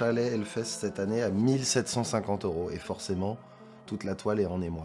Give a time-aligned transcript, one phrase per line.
[0.00, 2.70] chalet Hellfest cette année à 1750 euros.
[2.72, 3.36] Et forcément,
[3.84, 4.84] toute la toile est en émoi.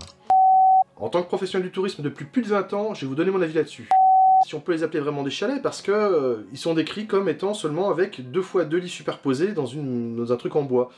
[0.98, 3.32] En tant que professionnel du tourisme depuis plus de 20 ans, je vais vous donner
[3.32, 3.88] mon avis là-dessus.
[4.46, 7.30] Si on peut les appeler vraiment des chalets, parce que euh, ils sont décrits comme
[7.30, 10.92] étant seulement avec deux fois deux lits superposés dans, dans un truc en bois.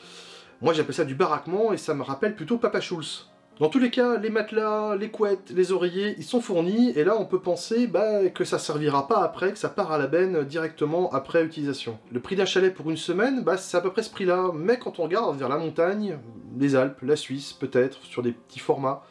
[0.62, 3.30] Moi j'appelle ça du baraquement et ça me rappelle plutôt Papa Schulz.
[3.60, 7.16] Dans tous les cas, les matelas, les couettes, les oreillers, ils sont fournis, et là
[7.20, 10.44] on peut penser bah, que ça servira pas après, que ça part à la benne
[10.44, 11.98] directement après utilisation.
[12.12, 14.78] Le prix d'un chalet pour une semaine, bah, c'est à peu près ce prix-là, mais
[14.78, 16.20] quand on regarde vers la montagne,
[16.60, 19.04] les Alpes, la Suisse peut-être, sur des petits formats,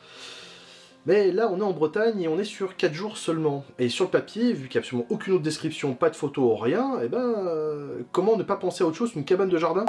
[1.06, 3.64] mais là, on est en Bretagne et on est sur 4 jours seulement.
[3.78, 6.55] Et sur le papier, vu qu'il n'y a absolument aucune autre description, pas de photo,
[6.56, 9.86] rien, et ben, euh, comment ne pas penser à autre chose qu'une cabane de jardin?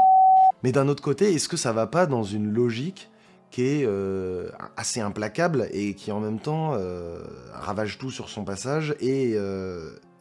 [0.64, 3.10] Mais d'un autre côté, est-ce que ça va pas dans une logique
[3.52, 7.20] qui est euh, assez implacable et qui en même temps euh,
[7.54, 9.38] ravage tout sur son passage et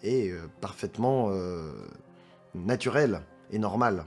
[0.03, 1.71] est euh, parfaitement euh,
[2.55, 4.05] naturel et normal.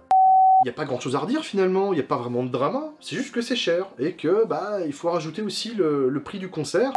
[0.61, 2.49] Il n'y a pas grand chose à redire finalement, il n'y a pas vraiment de
[2.49, 6.39] drama, c'est juste que c'est cher et que bah il faut rajouter aussi le prix
[6.39, 6.91] du concert.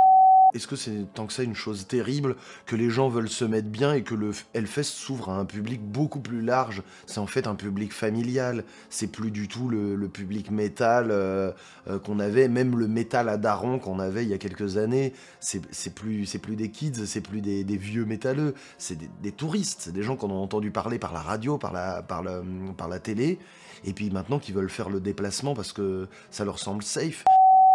[0.55, 2.37] Est-ce que c'est tant que ça une chose terrible
[2.67, 5.81] que les gens veulent se mettre bien et que le Hellfest s'ouvre à un public
[5.83, 6.83] beaucoup plus large?
[7.07, 8.65] C'est en fait un public familial.
[8.91, 11.53] C'est plus du tout le, public métal euh,
[11.89, 15.15] euh, qu'on avait, même le métal à daron qu'on avait il y a quelques années.
[15.41, 15.61] C'est
[15.95, 18.55] plus, des kids, c'est plus des, vieux métalleux.
[18.79, 22.03] C'est des, touristes, c'est des gens qu'on a entendu parler par la radio, par la,
[22.03, 23.39] par la télé,
[23.85, 27.25] et puis maintenant qui veulent faire le déplacement parce que ça leur semble safe.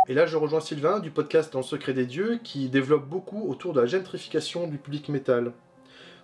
[0.10, 3.50] Et là je rejoins Sylvain du podcast Dans le secret des dieux qui développe beaucoup
[3.50, 5.52] autour de la gentrification du public métal.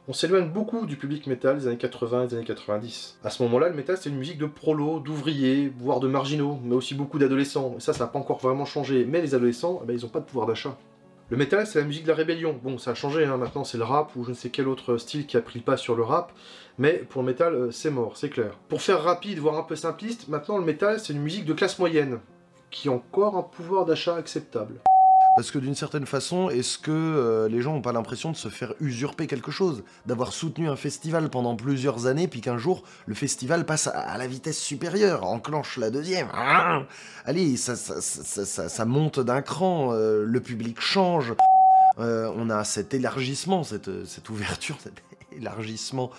[0.07, 3.19] On s'éloigne beaucoup du public métal des années 80 et des années 90.
[3.25, 6.75] À ce moment-là, le métal c'est une musique de prolos, d'ouvriers, voire de marginaux, mais
[6.75, 7.75] aussi beaucoup d'adolescents.
[7.77, 9.03] Et ça, ça n'a pas encore vraiment changé.
[9.03, 10.77] Mais les adolescents, eh ben, ils n'ont pas de pouvoir d'achat.
[11.29, 12.57] Le métal, c'est la musique de la rébellion.
[12.63, 13.35] Bon, ça a changé, hein.
[13.35, 15.65] maintenant c'est le rap ou je ne sais quel autre style qui a pris le
[15.65, 16.31] pas sur le rap,
[16.77, 18.57] mais pour le métal, euh, c'est mort, c'est clair.
[18.69, 21.79] Pour faire rapide, voire un peu simpliste, maintenant le métal, c'est une musique de classe
[21.79, 22.19] moyenne,
[22.73, 24.81] qui a encore un pouvoir d'achat acceptable.
[25.35, 28.49] Parce que d'une certaine façon, est-ce que euh, les gens n'ont pas l'impression de se
[28.49, 33.15] faire usurper quelque chose D'avoir soutenu un festival pendant plusieurs années, puis qu'un jour, le
[33.15, 36.27] festival passe à, la vitesse supérieure, enclenche la deuxième.
[36.33, 36.83] Ah
[37.25, 41.33] Allez, ça, ça- ça monte d'un cran, euh, le public change.
[41.99, 45.01] Euh, on a cet élargissement, cette, cette ouverture, cet
[45.31, 46.11] élargissement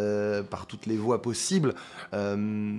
[0.00, 1.74] euh, par toutes les voies possibles,
[2.14, 2.78] euh,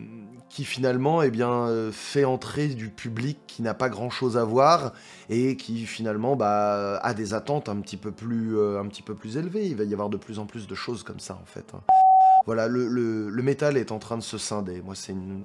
[0.50, 4.94] qui finalement eh bien, euh, fait entrer du public qui n'a pas grand-chose à voir
[5.30, 9.38] et qui finalement bah, a des attentes un petit, peu plus, un petit peu plus
[9.38, 9.68] élevées.
[9.68, 11.74] Il va y avoir de plus en plus de choses comme ça en fait.
[11.74, 11.82] hein.
[12.48, 14.82] Voilà, le, le, métal est en train de se scinder.
[14.82, 15.44] Moi, c'est une,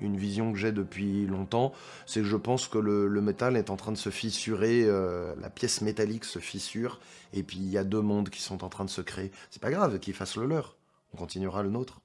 [0.00, 1.72] une, vision que j'ai depuis longtemps.
[2.06, 5.50] C'est que je pense que le, le métal est en train de se fissurer, la
[5.50, 7.00] pièce métallique se fissure,
[7.32, 9.32] et puis il y a deux mondes qui sont en train de se créer.
[9.50, 10.76] C'est pas grave qu'ils fassent le leur.
[11.14, 12.00] On continuera le nôtre.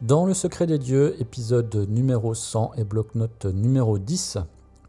[0.00, 4.38] Dans le secret des dieux, épisode numéro 100 et bloc-notes numéro 10.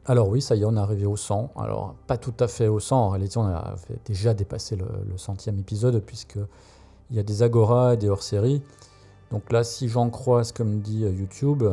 [0.08, 1.52] Alors oui, ça y est, on est arrivé au 100.
[1.56, 5.60] Alors pas tout à fait au 100, en réalité on avait déjà dépassé le, centième
[5.60, 6.40] épisode puisque
[7.12, 8.64] il y a des agoras et des hors-séries.
[9.30, 11.64] Donc là, si j'en crois ce que me dit euh, YouTube,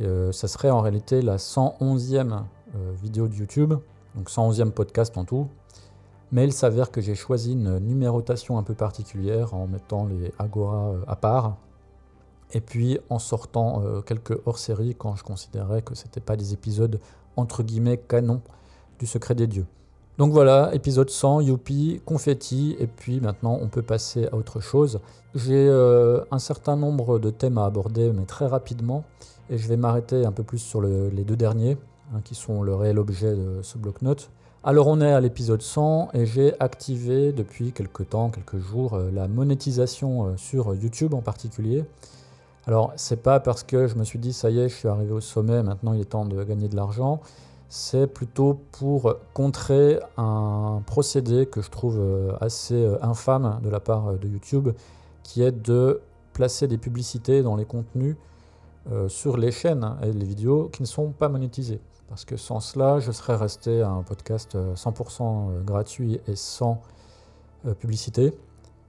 [0.00, 3.74] euh, ça serait en réalité la 111e euh, vidéo de YouTube,
[4.14, 5.48] donc 111e podcast en tout.
[6.32, 10.88] Mais il s'avère que j'ai choisi une numérotation un peu particulière en mettant les agoras
[10.92, 11.58] euh, à part
[12.54, 16.98] et puis en sortant euh, quelques hors-séries quand je considérais que c'était pas des épisodes
[17.36, 18.40] entre guillemets canon
[18.98, 19.66] du secret des dieux.
[20.18, 25.00] Donc voilà, épisode 100, youpi, confetti, et puis maintenant on peut passer à autre chose.
[25.34, 29.04] J'ai euh, un certain nombre de thèmes à aborder, mais très rapidement,
[29.48, 31.78] et je vais m'arrêter un peu plus sur le- les deux derniers,
[32.14, 34.30] hein, qui sont le réel objet de ce bloc-notes.
[34.64, 39.10] Alors on est à l'épisode 100 et j'ai activé depuis quelques temps, quelques jours, euh,
[39.10, 41.84] la monétisation euh, sur YouTube en particulier.
[42.68, 45.10] Alors, c'est pas parce que je me suis dit ça y est, je suis arrivé
[45.10, 47.20] au sommet, maintenant il est temps de gagner de l'argent.
[47.70, 54.12] C'est plutôt pour contrer un procédé que je trouve euh, assez infâme de la part
[54.12, 54.68] de YouTube,
[55.24, 56.02] qui est de
[56.34, 58.14] placer des publicités dans les contenus
[59.06, 61.80] sur les chaînes et les vidéos qui ne sont pas monétisées.
[62.12, 66.82] Parce que sans cela, je serais resté à un podcast euh, 100% gratuit et sans
[67.66, 68.34] euh, publicité.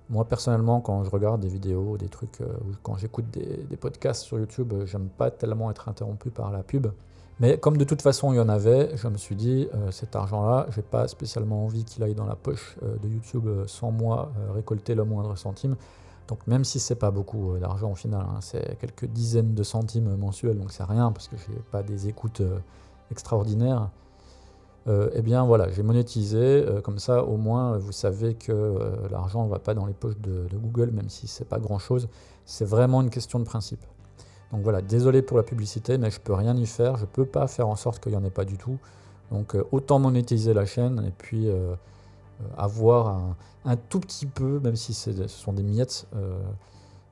[0.10, 4.24] Moi, personnellement, quand je regarde des vidéos, des trucs, euh, ou quand j'écoute des, podcasts
[4.24, 6.88] sur YouTube, euh, j'aime pas tellement être interrompu par la pub.
[7.40, 10.16] Mais comme de toute façon il y en avait, je me suis dit, euh, cet
[10.16, 13.92] argent-là, j'ai pas spécialement envie qu'il aille dans la poche euh, de YouTube euh, sans
[13.92, 15.76] moi euh, récolter le moindre centime.
[16.28, 19.64] Donc même si c'est pas beaucoup euh, d'argent au final, hein, c'est quelques dizaines de
[19.64, 22.42] centimes mensuels, donc c'est rien parce que j'ai pas des écoutes
[23.12, 23.90] extraordinaires.
[24.88, 29.08] Euh, eh bien voilà, j'ai monétisé, euh, comme ça au moins vous savez que euh,
[29.10, 32.10] l'argent ne va pas dans les poches de, Google, même si c'est pas grand chose.
[32.46, 33.84] C'est vraiment une question de principe.
[34.52, 37.48] Donc voilà, désolé pour la publicité, mais je peux rien y faire, je peux pas
[37.48, 38.78] faire en sorte qu'il n'y en ait pas du tout.
[39.32, 41.50] Donc autant monétiser la chaîne et puis
[42.56, 43.36] avoir
[43.66, 46.06] un, tout petit peu, même si ce sont des miettes,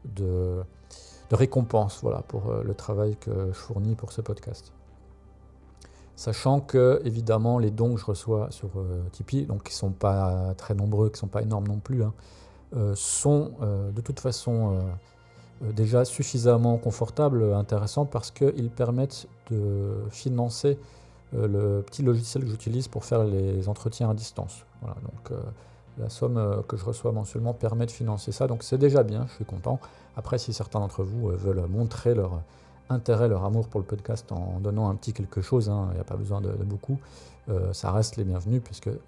[0.06, 0.62] de,
[1.30, 4.72] de récompense voilà, pour le travail que je fournis pour ce podcast.
[6.22, 9.90] Sachant que, évidemment, les dons que je reçois sur euh, Tipeee, donc qui ne sont
[9.90, 12.14] pas très nombreux, qui ne sont pas énormes non plus, hein,
[12.76, 14.80] euh, sont euh, de toute façon
[15.62, 20.78] déjà suffisamment confortables, intéressants, parce qu'ils permettent de financer
[21.34, 24.68] le petit logiciel que j'utilise pour faire les entretiens à distance.
[24.82, 25.40] Voilà, donc
[25.98, 29.34] la somme que je reçois mensuellement permet de financer ça, donc c'est déjà bien, je
[29.34, 29.80] suis content.
[30.16, 32.42] Après, si certains d'entre vous veulent montrer leur
[32.92, 36.02] intérêt, leur amour pour le podcast en donnant un petit quelque chose, hein, il n'y
[36.02, 36.98] a pas besoin de, beaucoup,
[37.50, 39.00] euh, ça reste les bienvenus, puisque euh,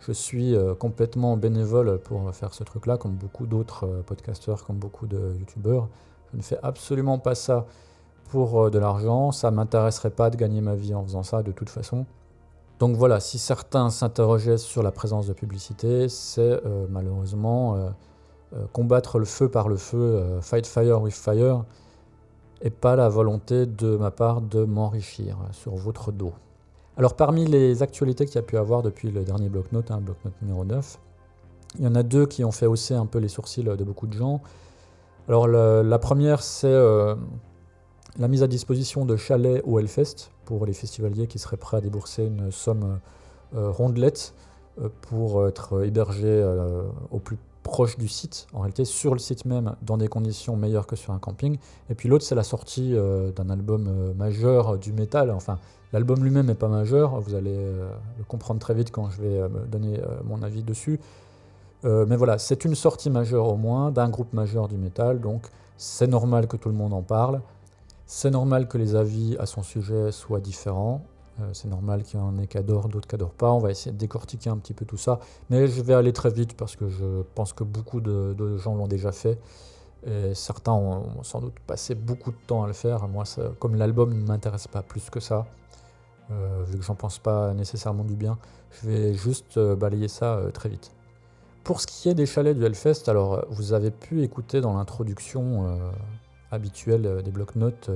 [0.00, 5.06] je suis euh, complètement bénévole pour faire ce truc-là, comme beaucoup d'autres podcasteurs, comme beaucoup
[5.06, 5.88] de youtubeurs.
[6.32, 7.66] Je ne fais absolument pas ça
[8.30, 11.52] pour de l'argent, ça ne m'intéresserait pas de gagner ma vie en faisant ça de
[11.52, 12.06] toute façon.
[12.78, 17.92] Donc voilà, si certains s'interrogeaient sur la présence de publicité, c'est malheureusement
[18.72, 21.64] combattre le feu par le feu, fight fire with fire,
[22.62, 26.32] et pas la volonté de ma part de m'enrichir sur votre dos.
[26.96, 30.40] Alors parmi les actualités qu'il y a pu avoir depuis le dernier bloc-notes, hein, bloc-notes
[30.42, 30.98] numéro 9,
[31.78, 34.06] il y en a deux qui ont fait hausser un peu les sourcils de beaucoup
[34.06, 34.40] de gens.
[35.28, 37.14] Alors la première, c'est euh,
[38.18, 41.80] la mise à disposition de chalets au Hellfest pour les festivaliers qui seraient prêts à
[41.80, 42.98] débourser une somme
[43.54, 44.34] euh, rondelette
[44.80, 46.44] euh, pour être hébergés
[47.10, 50.86] au plus proche du site, en réalité sur le site même, dans des conditions meilleures
[50.86, 51.58] que sur un camping.
[51.90, 55.30] Et puis l'autre, c'est la sortie euh, d'un album euh, majeur du métal.
[55.30, 55.58] Enfin,
[55.92, 59.40] l'album lui-même n'est pas majeur, vous allez euh, le comprendre très vite quand je vais
[59.70, 61.00] donner mon avis dessus.
[61.84, 66.06] Mais voilà, c'est une sortie majeure au moins d'un groupe majeur du métal, donc c'est
[66.06, 67.40] normal que tout le monde en parle.
[68.06, 71.02] C'est normal que les avis à son sujet soient différents.
[71.40, 73.52] Euh, c'est normal qu'il y en ait qui adorent, d'autres qui pas.
[73.52, 75.18] On va essayer de décortiquer un petit peu tout ça.
[75.50, 78.88] Mais je vais aller très vite parce que je pense que beaucoup de, gens l'ont
[78.88, 79.38] déjà fait.
[80.06, 83.06] Et certains ont, sans doute passé beaucoup de temps à le faire.
[83.08, 83.24] Moi,
[83.58, 85.46] comme l'album ne m'intéresse pas plus que ça,
[86.30, 88.36] euh, vu que j'en pense pas nécessairement du bien,
[88.70, 90.92] je vais juste euh, balayer ça très vite.
[91.64, 95.78] Pour ce qui est des chalets du Hellfest, alors vous avez pu écouter dans l'introduction
[96.50, 97.88] habituelle des blocs-notes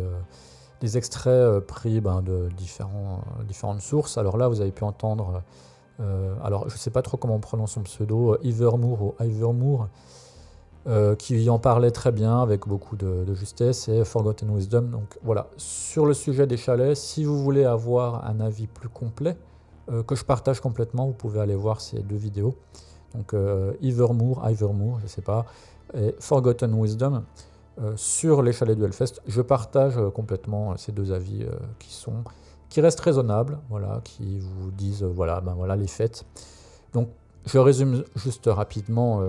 [0.81, 4.19] des extraits euh, pris ben, de euh, différentes sources.
[4.19, 5.43] Alors là, vous avez pu entendre,
[6.00, 9.88] euh, alors je ne sais pas trop comment on prononce son pseudo, Ivermoor ou Ivermoor,
[11.19, 14.82] qui en parlait très bien avec beaucoup de, justesse, et Forgotten Wisdom.
[14.82, 19.37] Donc voilà, sur le sujet des chalets, si vous voulez avoir un avis plus complet,
[20.06, 22.54] que je partage complètement, vous pouvez aller voir ces deux vidéos.
[23.16, 25.47] Donc euh, Ivermoor, Ivermoor, je ne sais pas,
[25.95, 27.23] et Forgotten Wisdom.
[27.78, 31.47] Euh, sur les chalets du Hellfest, je partage euh, complètement euh, ces deux avis
[32.71, 36.25] qui restent raisonnables, voilà, qui vous disent voilà, ben voilà les fêtes.
[36.95, 37.09] Donc
[37.45, 39.23] je résume juste rapidement.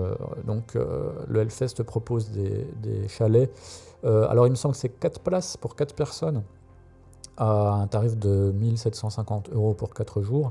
[0.44, 3.50] donc le Hellfest propose des, chalets.
[4.02, 6.42] Alors il me semble que c'est 4 places pour 4 personnes
[7.36, 10.50] à un tarif de 1750 euros pour 4 jours.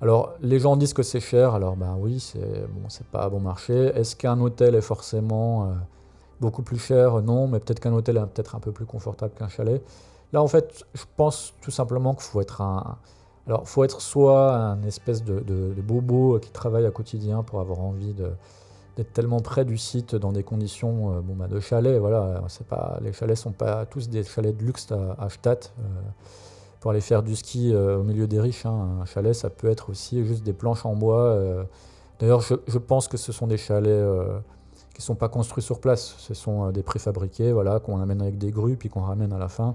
[0.00, 3.74] Alors, les gens disent que c'est cher, alors ben oui, c'est bon, pas bon marché.
[3.94, 5.74] Est-ce qu'un hôtel est forcément
[6.40, 9.48] beaucoup plus cher Non, mais peut-être qu'un hôtel est peut-être un peu plus confortable qu'un
[9.48, 9.82] chalet.
[10.32, 12.98] Là, en fait, je pense tout simplement qu'il faut être un.
[13.46, 18.14] Alors, faut être soit un espèce de, bobo qui travaille à quotidien pour avoir envie
[18.14, 21.98] d'être tellement près du site dans des conditions euh, bon, bah, de chalet.
[22.00, 25.72] Voilà, c'est pas les chalets sont pas tous des chalets de luxe à, à Stadt.
[25.78, 25.82] euh,
[26.80, 28.66] pour aller faire du ski euh, au milieu des riches.
[28.66, 28.98] hein.
[29.02, 31.38] Un chalet, ça peut être aussi juste des planches en bois.
[32.18, 34.04] D'ailleurs, je, pense que ce sont des chalets
[34.94, 36.14] qui ne sont pas construits sur place.
[36.18, 39.38] Ce sont euh, des préfabriqués, voilà, qu'on amène avec des grues, puis qu'on ramène à
[39.38, 39.74] la fin.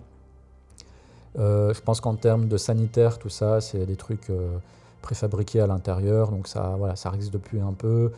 [1.38, 4.58] Euh, je pense qu'en termes de sanitaire, tout ça, c'est des trucs euh,
[5.02, 8.12] préfabriqués à l'intérieur, donc ça, voilà, ça risque de un peu.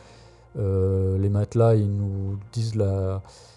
[0.55, 2.75] Les matelas, ils nous disent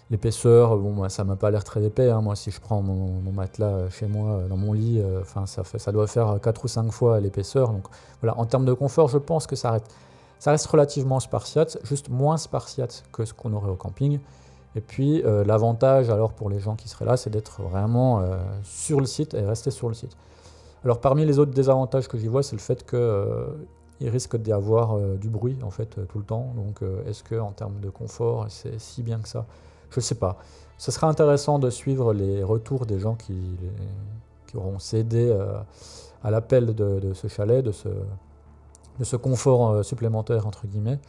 [0.09, 0.77] l'épaisseur.
[0.77, 2.09] Bon, moi, ça m'a pas l'air très épais.
[2.09, 2.21] hein.
[2.21, 6.39] Moi, si je prends mon, matelas chez moi, dans mon lit, enfin, ça doit faire
[6.41, 7.71] 4 ou 5 fois l'épaisseur.
[7.73, 7.83] Donc
[8.21, 9.91] voilà, en termes de confort, je pense que ça, reste-
[10.39, 14.19] Ça reste relativement spartiate, juste moins spartiate que ce qu'on aurait au camping.
[14.75, 18.37] Et puis euh, l'avantage alors pour les gens qui seraient là, c'est d'être vraiment euh,
[18.63, 20.15] sur le site et rester sur le site.
[20.83, 23.47] Alors parmi les autres désavantages que j'y vois, c'est le fait qu'il euh,
[24.01, 26.53] risque d'y avoir du bruit en fait tout le temps.
[26.55, 29.45] Donc est-ce que en termes de confort, c'est si bien que ça?
[29.89, 30.37] Je ne sais pas.
[30.77, 33.57] Ce serait intéressant de suivre les retours des gens qui,
[34.53, 35.37] auront cédé
[36.23, 37.89] à l'appel de, ce chalet, de ce,
[38.99, 40.99] de ce confort supplémentaire entre guillemets.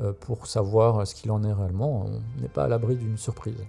[0.00, 2.06] Euh, pour savoir ce qu'il en est réellement.
[2.06, 3.62] On n'est pas à l'abri d'une surprise.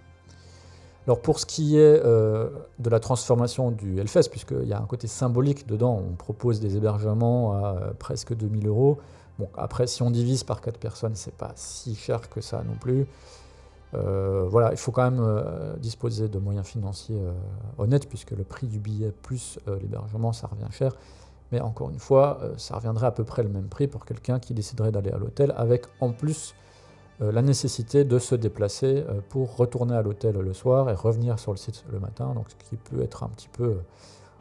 [1.05, 4.85] Alors pour ce qui est euh, de la transformation du Hellfest, puisqu'il y a un
[4.85, 8.99] côté symbolique dedans, on propose des hébergements à euh, presque 2000 euros.
[9.37, 12.75] Bon, après, si on divise par 4 personnes, c'est pas si cher que ça non
[12.79, 13.05] plus.
[13.91, 15.43] voilà, il faut quand même
[15.79, 17.21] disposer de moyens financiers
[17.77, 20.95] honnêtes, puisque le prix du billet plus l'hébergement, ça revient cher.
[21.53, 24.39] Mais encore une fois, euh, ça reviendrait à peu près le même prix pour quelqu'un
[24.39, 26.55] qui déciderait d'aller à l'hôtel, avec en plus
[27.21, 31.37] euh, la nécessité de se déplacer euh, pour retourner à l'hôtel le soir et revenir
[31.37, 33.77] sur le site le matin, donc ce qui peut être un petit peu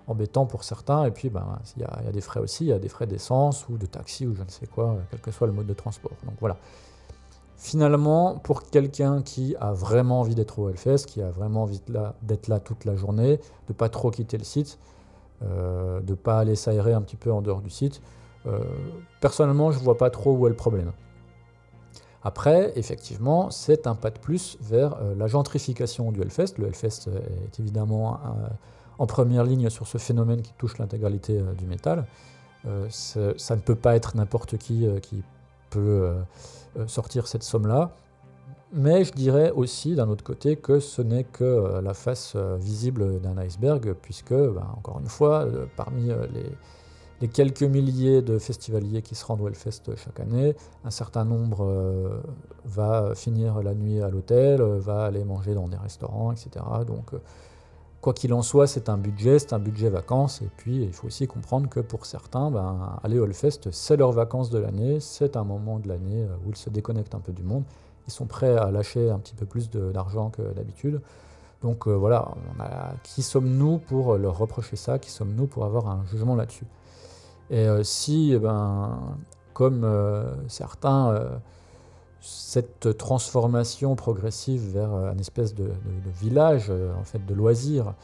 [0.07, 1.05] embêtant pour certains.
[1.05, 3.69] Et puis, ben, il y, a des frais aussi, il y a des frais d'essence
[3.69, 6.13] ou de taxi ou je ne sais quoi, quel que soit le mode de transport.
[6.25, 6.57] Donc voilà.
[7.59, 11.83] Finalement, pour quelqu'un qui a vraiment envie d'être au Hellfest, qui a vraiment envie
[12.23, 14.79] d'être là, là toute la journée, de ne pas trop quitter le site,
[15.45, 18.01] euh, de ne pas aller s'aérer un petit peu en dehors du site.
[18.47, 18.61] Euh,
[19.21, 20.93] personnellement, je ne vois pas trop où est le problème.
[22.25, 26.55] Après, effectivement, c'est un pas de plus vers euh, la gentrification du Hellfest.
[26.59, 28.21] Le Hellfest est évidemment
[28.99, 32.07] en première ligne sur ce phénomène qui touche l'intégralité du métal.
[32.89, 35.23] ça ne peut pas être n'importe qui qui
[35.71, 36.15] peut
[36.87, 37.91] sortir cette somme-là.
[38.75, 42.57] Mais je dirais aussi d'un autre côté que ce n'est que euh, la face euh,
[42.57, 46.11] visible d'un iceberg, puisque, ben, encore une fois, euh, parmi
[47.21, 52.21] les, quelques milliers de festivaliers qui se rendent au Hellfest chaque année, un certain nombre
[52.65, 56.51] va finir la nuit à l'hôtel, va aller manger dans des restaurants, etc.
[56.85, 57.13] Donc,
[58.01, 61.07] quoi qu'il en soit, c'est un budget, c'est un budget vacances, et puis il faut
[61.07, 65.37] aussi comprendre que pour certains, ben, aller au Hellfest, c'est leurs vacances de l'année, c'est
[65.37, 67.63] un moment de l'année où ils se déconnectent un peu du monde
[68.07, 71.01] ils sont prêts à lâcher un petit peu plus d'argent que d'habitude.
[71.63, 72.29] Donc euh, voilà,
[73.05, 74.99] qui sommes-nous pour leur reprocher ça?
[74.99, 76.67] Qui sommes-nous pour avoir un jugement là-dessus?
[77.51, 78.99] Et euh, si, eh ben,
[79.53, 81.15] comme euh, certains,
[82.21, 85.71] cette transformation progressive vers un espèce de,
[86.21, 87.95] village, en fait, de loisirs,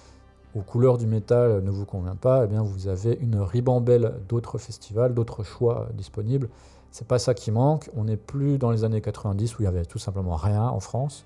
[0.54, 4.58] aux couleurs du métal ne vous convient pas, eh bien vous avez une ribambelle d'autres
[4.58, 6.48] festivals, d'autres choix disponibles.
[6.90, 7.90] C'est pas ça qui manque.
[7.96, 10.80] On n'est plus dans les années 90 où il y avait tout simplement rien en
[10.80, 11.24] France.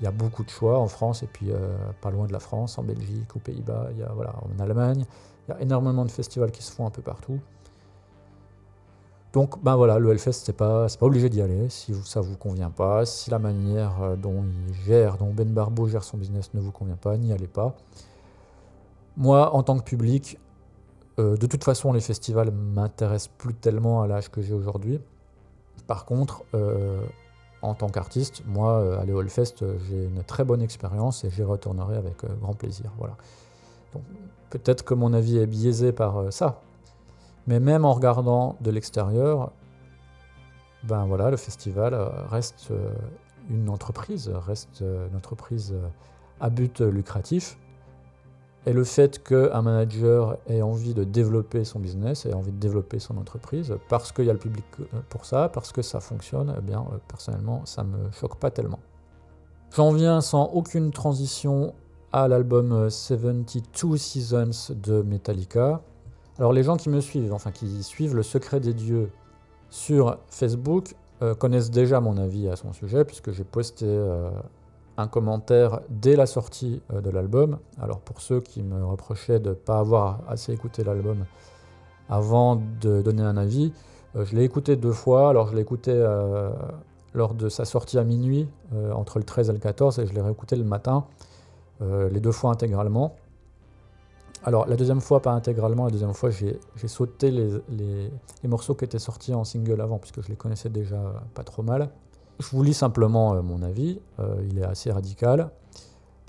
[0.00, 2.40] Il y a beaucoup de choix en France et puis euh, pas loin de la
[2.40, 5.06] France, en Belgique, aux Pays-Bas, il y a, voilà, en Allemagne.
[5.48, 7.38] Il y a énormément de festivals qui se font un peu partout.
[9.32, 12.70] Donc ben voilà, le Hellfest, c'est pas, pas obligé d'y aller si ça vous convient
[12.70, 16.60] pas, si la manière euh, dont il gère, dont Ben Barbeau gère son business ne
[16.60, 17.74] vous convient pas, n'y allez pas.
[19.16, 20.38] Moi, en tant que public,
[21.18, 25.00] euh, de toute façon, les festivals m'intéressent plus tellement à l'âge que j'ai aujourd'hui.
[25.86, 27.00] Par contre, euh,
[27.62, 31.42] en tant qu'artiste, moi, euh, aller au Hellfest, j'ai une très bonne expérience et j'y
[31.42, 32.92] retournerai avec grand plaisir.
[32.98, 33.16] Voilà.
[34.50, 36.60] peut-être que mon avis est biaisé par ça,
[37.46, 39.52] mais même en regardant de l'extérieur,
[40.82, 41.94] ben voilà, le festival
[42.28, 42.70] reste
[43.48, 45.74] une entreprise, reste une entreprise
[46.40, 47.58] à but lucratif
[48.66, 52.98] et le fait qu'un manager ait envie de développer son business, ait envie de développer
[52.98, 56.52] son entreprise, parce qu'il y a le public euh, pour ça, parce que ça fonctionne,
[56.58, 58.80] eh bien, euh, personnellement, ça ne me choque pas tellement.
[59.74, 61.74] J'en viens sans aucune transition
[62.12, 65.80] à l'album 72 euh, Seasons de Metallica.
[66.38, 69.10] Alors les gens qui me suivent, enfin qui suivent le secret des dieux
[69.70, 70.94] sur Facebook,
[71.38, 73.86] connaissent déjà mon avis à son sujet, puisque j'ai posté
[74.96, 77.58] un commentaire dès la sortie euh, de l'album.
[77.80, 81.24] Alors pour ceux qui me reprochaient de ne pas avoir assez écouté l'album
[82.08, 83.72] avant de donner un avis,
[84.14, 85.28] euh, je l'ai écouté deux fois.
[85.30, 86.50] Alors je l'ai écouté euh,
[87.14, 88.46] lors de sa sortie à minuit,
[88.92, 91.06] entre le 13 et le 14, et je l'ai réécouté le matin,
[91.80, 93.16] les deux fois intégralement.
[94.44, 98.84] Alors la deuxième fois pas intégralement, la deuxième fois j'ai sauté les, les, morceaux qui
[98.84, 101.00] étaient sortis en single avant, puisque je les connaissais déjà
[101.32, 101.88] pas trop mal.
[102.38, 105.50] Je vous lis simplement euh, mon avis, euh, il est assez radical.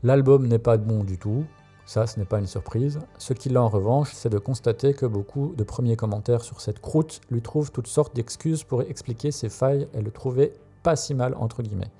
[0.03, 1.43] L'album n'est pas bon du tout,
[1.85, 2.99] ça ce n'est pas une surprise.
[3.17, 6.79] Ce qu'il a en revanche, c'est de constater que beaucoup de premiers commentaires sur cette
[6.79, 11.13] croûte lui trouvent toutes sortes d'excuses pour expliquer ses failles et le trouver pas si
[11.13, 11.91] mal entre guillemets.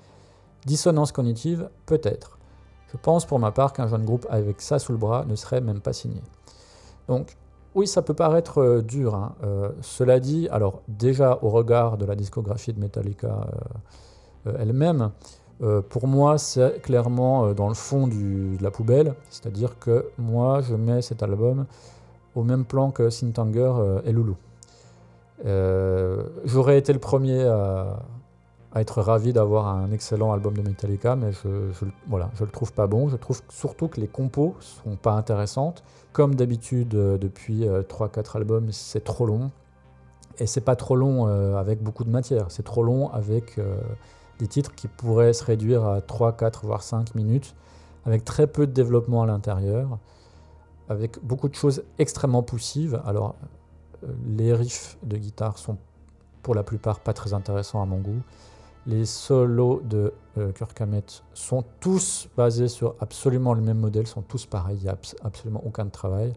[0.64, 2.38] Dissonance cognitive, peut-être.
[2.92, 5.60] Je pense pour ma part qu'un jeune groupe avec ça sous le bras ne serait
[5.60, 6.22] même pas signé.
[7.08, 7.36] Donc,
[7.74, 9.14] oui, ça peut paraître euh, dur.
[9.14, 9.34] hein.
[9.44, 13.46] Euh, cela dit, alors déjà au regard de la discographie de Metallica
[14.46, 15.10] euh, elle-même,
[15.88, 19.14] pour moi c'est clairement dans le fond de la poubelle.
[19.28, 21.66] C'est-à-dire que moi je mets cet album
[22.36, 23.72] au même plan que Sintanger
[24.04, 24.36] et Loulou.
[26.44, 27.98] J'aurais été le premier à,
[28.72, 31.48] à être ravi d'avoir un excellent album de Metallica, mais je,
[32.06, 33.08] voilà, je le trouve pas bon.
[33.08, 35.82] Je trouve surtout que les compos sont pas intéressantes.
[36.12, 39.50] Comme d'habitude, euh, depuis 3-4 albums, c'est trop long.
[40.40, 42.46] Et c'est pas trop long euh, avec beaucoup de matière.
[42.48, 43.80] C'est trop long avec euh,
[44.38, 47.54] des titres qui pourraient se réduire à 3, 4, voire 5 minutes,
[48.06, 49.98] avec très peu de développement à l'intérieur,
[50.88, 53.00] avec beaucoup de choses extrêmement poussives.
[53.04, 53.34] Alors,
[54.04, 55.76] euh, les riffs de guitare sont
[56.42, 58.22] pour la plupart pas très intéressants à mon goût.
[58.88, 64.22] Les solos de euh, Kirk Hammett sont tous basés sur absolument le même modèle, sont
[64.22, 66.32] tous pareils, il n'y a abs- absolument aucun travail.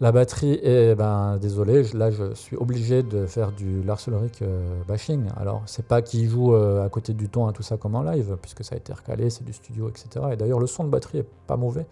[0.00, 4.82] La batterie, est, ben, désolé, là je suis obligé de faire du Lars Ulrich euh,
[4.88, 5.28] bashing.
[5.36, 8.02] Alors, c'est pas qu'il joue euh, à côté du ton et tout ça comme en
[8.02, 10.08] live, puisque ça a été recalé, c'est du studio, etc.
[10.32, 11.86] Et d'ailleurs, le son de batterie est pas mauvais,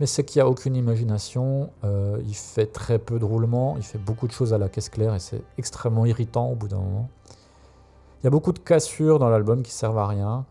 [0.00, 3.84] mais c'est qu'il n'y a aucune imagination, euh, il fait très peu de roulement, il
[3.84, 6.78] fait beaucoup de choses à la caisse claire et c'est extrêmement irritant au bout d'un
[6.78, 7.08] moment.
[8.22, 10.46] Il y a beaucoup de cassures dans l'album qui servent à rien.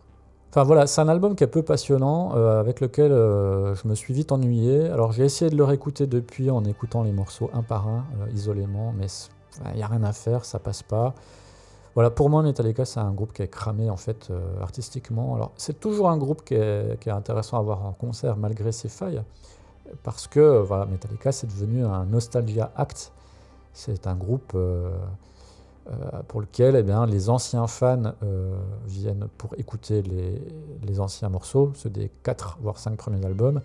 [0.50, 3.94] Enfin voilà, c'est un album qui est peu passionnant, euh, avec lequel euh, je me
[3.94, 4.90] suis vite ennuyé.
[4.90, 8.30] Alors j'ai essayé de le réécouter depuis en écoutant les morceaux un par un, euh,
[8.34, 9.06] isolément, mais
[9.70, 11.14] il n'y a rien à faire, ça passe pas.
[11.94, 15.34] Voilà, pour moi, Metallica, c'est un groupe qui est cramé en fait artistiquement.
[15.34, 18.72] Alors c'est toujours un groupe qui est, qui est intéressant à voir en concert malgré
[18.72, 19.22] ses failles,
[20.02, 23.12] parce que voilà, Metallica, c'est devenu un nostalgia act.
[23.72, 24.54] C'est un groupe
[26.28, 28.54] pour lequel eh bien, les anciens fans euh,
[28.86, 33.60] viennent pour écouter les, anciens morceaux, ceux des 4 voire 5 premiers albums.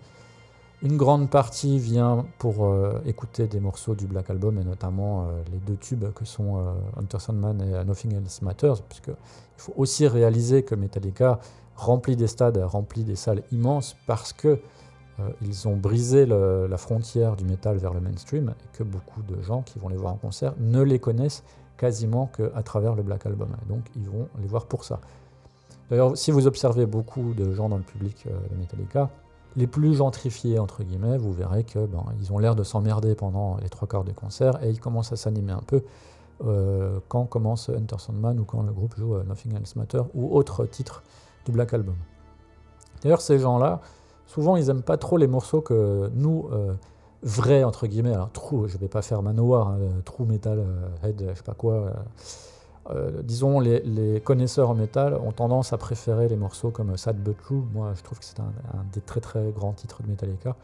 [0.80, 5.42] Une grande partie vient pour euh, écouter des morceaux du Black Album et notamment euh,
[5.50, 9.74] les deux tubes que sont euh, Hunter Sandman et Nothing Else Matters, puisque il faut
[9.76, 11.40] aussi réaliser que Metallica
[11.74, 14.60] remplit des stades, remplit des salles immenses parce que
[15.20, 19.40] euh, ils ont brisé la frontière du métal vers le mainstream et que beaucoup de
[19.42, 21.42] gens qui vont les voir en concert ne les connaissent
[21.78, 23.48] quasiment qu'à travers le Black Album.
[23.68, 25.00] Donc ils vont les voir pour ça.
[25.88, 29.08] D'ailleurs, si vous observez beaucoup de gens dans le public euh, de Metallica,
[29.56, 33.56] les plus gentrifiés, entre guillemets, vous verrez que ben, ils ont l'air de s'emmerder pendant
[33.56, 35.82] les trois quarts des concerts et ils commencent à s'animer un peu
[36.44, 40.36] euh, quand commence Enter Sandman ou quand le groupe joue euh, Nothing Else Matter ou
[40.36, 41.02] autre titre
[41.46, 41.96] du Black Album.
[43.02, 43.80] D'ailleurs, ces gens-là,
[44.26, 46.48] souvent, ils aiment pas trop les morceaux que nous,
[47.22, 51.24] vrais, entre guillemets, alors true, je vais pas faire Manowar, hein, true metal, euh, head,
[51.30, 51.74] je sais pas quoi.
[51.74, 51.92] euh,
[52.90, 57.16] euh, disons, les, les connaisseurs en métal ont tendance à préférer les morceaux comme Sad
[57.22, 57.62] But True.
[57.74, 58.50] Moi, je trouve que c'est un,
[58.92, 60.56] des très très grands titres de Metallica.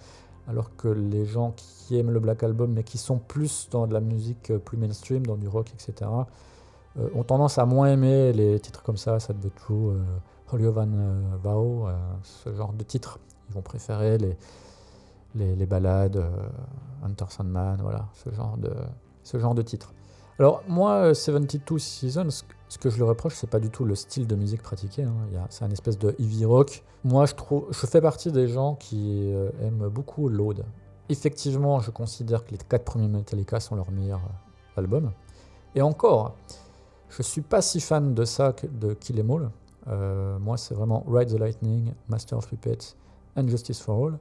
[0.48, 3.94] Alors que les gens qui aiment le Black Album, mais qui sont plus dans de
[3.94, 6.10] la musique euh, plus mainstream, dans du rock, etc.,
[6.98, 10.02] euh, ont tendance à moins aimer les titres comme ça, Sad But True, euh,
[10.52, 13.18] Holy Van euh, euh, ce genre de titres.
[13.50, 14.36] Ils vont préférer les,
[15.34, 16.30] les, les ballades, euh,
[17.04, 18.72] Hunter Sandman, voilà, ce genre de,
[19.22, 19.92] ce genre de titres.
[20.38, 23.94] Alors moi, euh, 72 Seasons, ce que- je le reproche, c'est pas du tout le
[23.94, 25.04] style de musique pratiqué.
[25.04, 25.14] hein.
[25.50, 26.82] C'est un espèce de heavy rock.
[27.04, 30.64] Moi, je trouve, je fais partie des gens qui euh, aiment beaucoup Load.
[31.08, 35.12] Effectivement, je considère que les quatre premiers Metallica sont leurs meilleurs euh, albums.
[35.76, 36.34] Et encore,
[37.10, 39.50] je suis pas si fan de ça que de Kill Em All.
[39.86, 42.96] Euh, moi, c'est vraiment Ride the Lightning, Master of Puppets,
[43.36, 44.18] and Justice for All.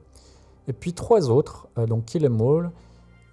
[0.68, 2.70] Et puis trois autres, euh, donc Kill Em All,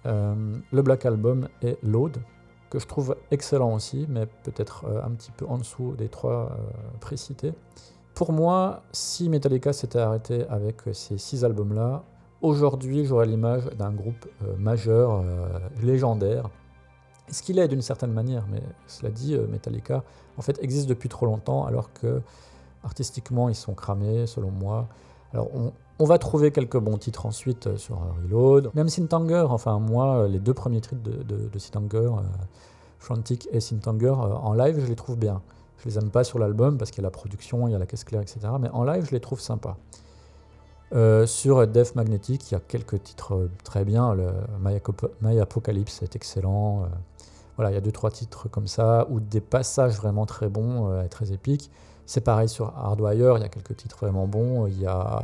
[0.06, 2.18] euh, le Black Album et Load,
[2.70, 6.56] que je trouve excellent aussi, mais peut-être euh, un petit peu en dessous des trois
[7.00, 7.52] précités.
[8.14, 12.02] Pour moi, si Metallica s'était arrêté avec ces six albums-là,
[12.42, 15.22] aujourd'hui j'aurais l'image d'un groupe majeur,
[15.82, 16.50] légendaire.
[17.30, 20.04] Ce qu'il est d'une certaine manière, mais cela dit, Metallica
[20.36, 22.20] en fait existe depuis trop longtemps, alors que
[22.84, 24.88] artistiquement ils sont cramés, selon moi.
[25.32, 28.72] Alors on, on va trouver quelques bons titres ensuite euh, sur euh, Reload.
[28.74, 32.10] Même Sintanger, enfin moi, euh, les deux premiers titres de, de, de Sintanger,
[32.98, 35.42] Frantic et Sintanger, en live, je les trouve bien.
[35.78, 37.78] Je les aime pas sur l'album parce qu'il y a la production, il y a
[37.78, 38.40] la caisse claire, etc.
[38.60, 39.76] Mais en live, je les trouve sympas.
[41.24, 44.14] Sur Death Magnetic, il y a quelques titres très bien.
[44.14, 44.28] Le
[44.60, 46.84] My, Apocalypse est excellent.
[47.56, 50.90] voilà, il y a deux, trois titres comme ça, ou des passages vraiment très bons
[50.90, 51.70] euh, et très épiques.
[52.06, 54.66] C'est pareil sur Hardwire, il y a quelques titres vraiment bons.
[54.66, 55.22] Il y a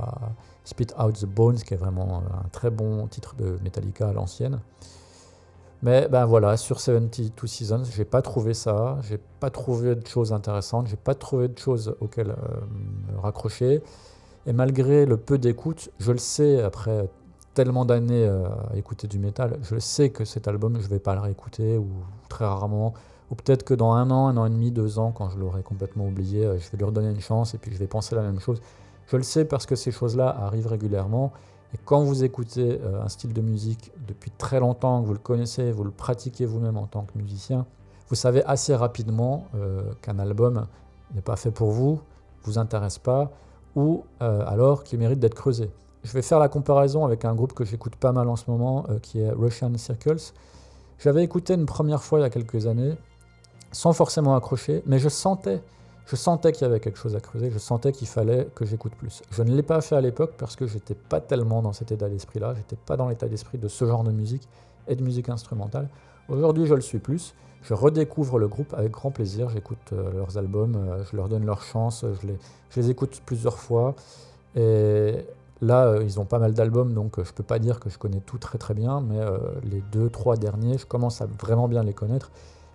[0.68, 4.12] Spit Out the Bones, qui est vraiment euh, un très bon titre de Metallica à
[4.12, 4.60] l'ancienne.
[5.82, 10.32] Mais ben voilà, sur 72 Seasons, j'ai pas trouvé ça, j'ai pas trouvé de choses
[10.34, 13.82] intéressantes, j'ai pas trouvé de choses auxquelles euh, me raccrocher.
[14.46, 17.08] Et malgré le peu d'écoute, je le sais après
[17.54, 21.14] tellement d'années euh, à écouter du métal, je sais que cet album, je vais pas
[21.14, 21.88] le réécouter, ou
[22.28, 22.92] très rarement.
[23.30, 25.62] Ou peut-être que dans un an, un an et demi, deux ans, quand je l'aurai
[25.62, 28.40] complètement oublié, je vais lui redonner une chance et puis je vais penser la même
[28.40, 28.60] chose.
[29.08, 31.32] Je le sais parce que ces choses-là arrivent régulièrement.
[31.74, 35.18] Et quand vous écoutez euh, un style de musique depuis très longtemps, que vous le
[35.18, 37.66] connaissez, vous le pratiquez vous-même en tant que musicien,
[38.08, 39.44] vous savez assez rapidement
[40.00, 40.66] qu'un album
[41.14, 42.00] n'est pas fait pour vous,
[42.44, 43.30] vous intéresse pas,
[43.76, 45.70] ou alors qu'il mérite d'être creusé.
[46.04, 48.86] Je vais faire la comparaison avec un groupe que j'écoute pas mal en ce moment,
[48.88, 50.32] euh, qui est Russian Circles.
[50.98, 52.96] J'avais écouté une première fois il y a quelques années,
[53.72, 55.60] sans forcément accrocher, mais je sentais,
[56.08, 58.94] je sentais qu'il y avait quelque chose à creuser, je sentais qu'il fallait que j'écoute
[58.94, 59.22] plus.
[59.30, 62.08] Je ne l'ai pas fait à l'époque parce que j'étais pas tellement dans cet état
[62.08, 64.48] d'esprit-là, j'étais pas dans l'état d'esprit de ce genre de musique
[64.86, 65.90] et de musique instrumentale.
[66.30, 67.34] Aujourd'hui, je le suis plus.
[67.62, 69.50] Je redécouvre le groupe avec grand plaisir.
[69.50, 73.94] J'écoute euh, leurs albums, euh, je leur donne leur chance, je les, écoute plusieurs fois.
[74.56, 75.26] Et
[75.60, 78.20] Là, euh, ils ont pas mal d'albums, donc je peux pas dire que je connais
[78.20, 79.18] tout très très bien, mais
[79.64, 82.30] les deux, trois derniers, je commence à vraiment bien les connaître.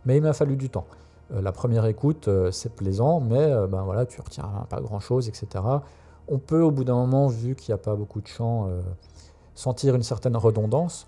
[0.05, 0.85] Mais il m'a fallu du temps.
[1.33, 5.63] La première écoute, c'est plaisant, mais ben voilà, tu retiens pas grand chose, etc.
[6.27, 8.69] On peut, au bout d'un moment, vu qu'il n'y a pas beaucoup de chants,
[9.55, 11.07] sentir une certaine redondance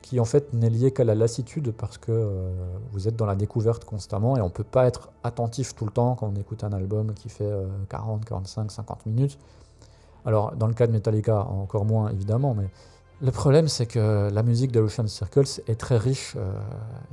[0.00, 2.50] qui en fait n'est liée qu'à la lassitude parce que
[2.92, 5.90] vous êtes dans la découverte constamment et on ne peut pas être attentif tout le
[5.90, 7.52] temps quand on écoute un album qui fait
[7.90, 9.38] 40, 45, 50 minutes.
[10.24, 12.68] Alors, dans le cas de Metallica, encore moins évidemment, mais
[13.20, 16.52] le problème, c'est que la musique de Ocean Circles est très riche euh,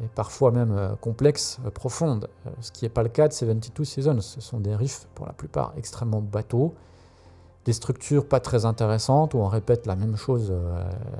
[0.03, 2.29] et parfois même euh, complexe, euh, profonde,
[2.61, 4.21] ce qui n'est pas le cas de 72 Seasons.
[4.21, 6.75] Ce sont des riffs, pour la plupart, extrêmement bateaux,
[7.65, 10.53] des structures pas très intéressantes où on répète la même chose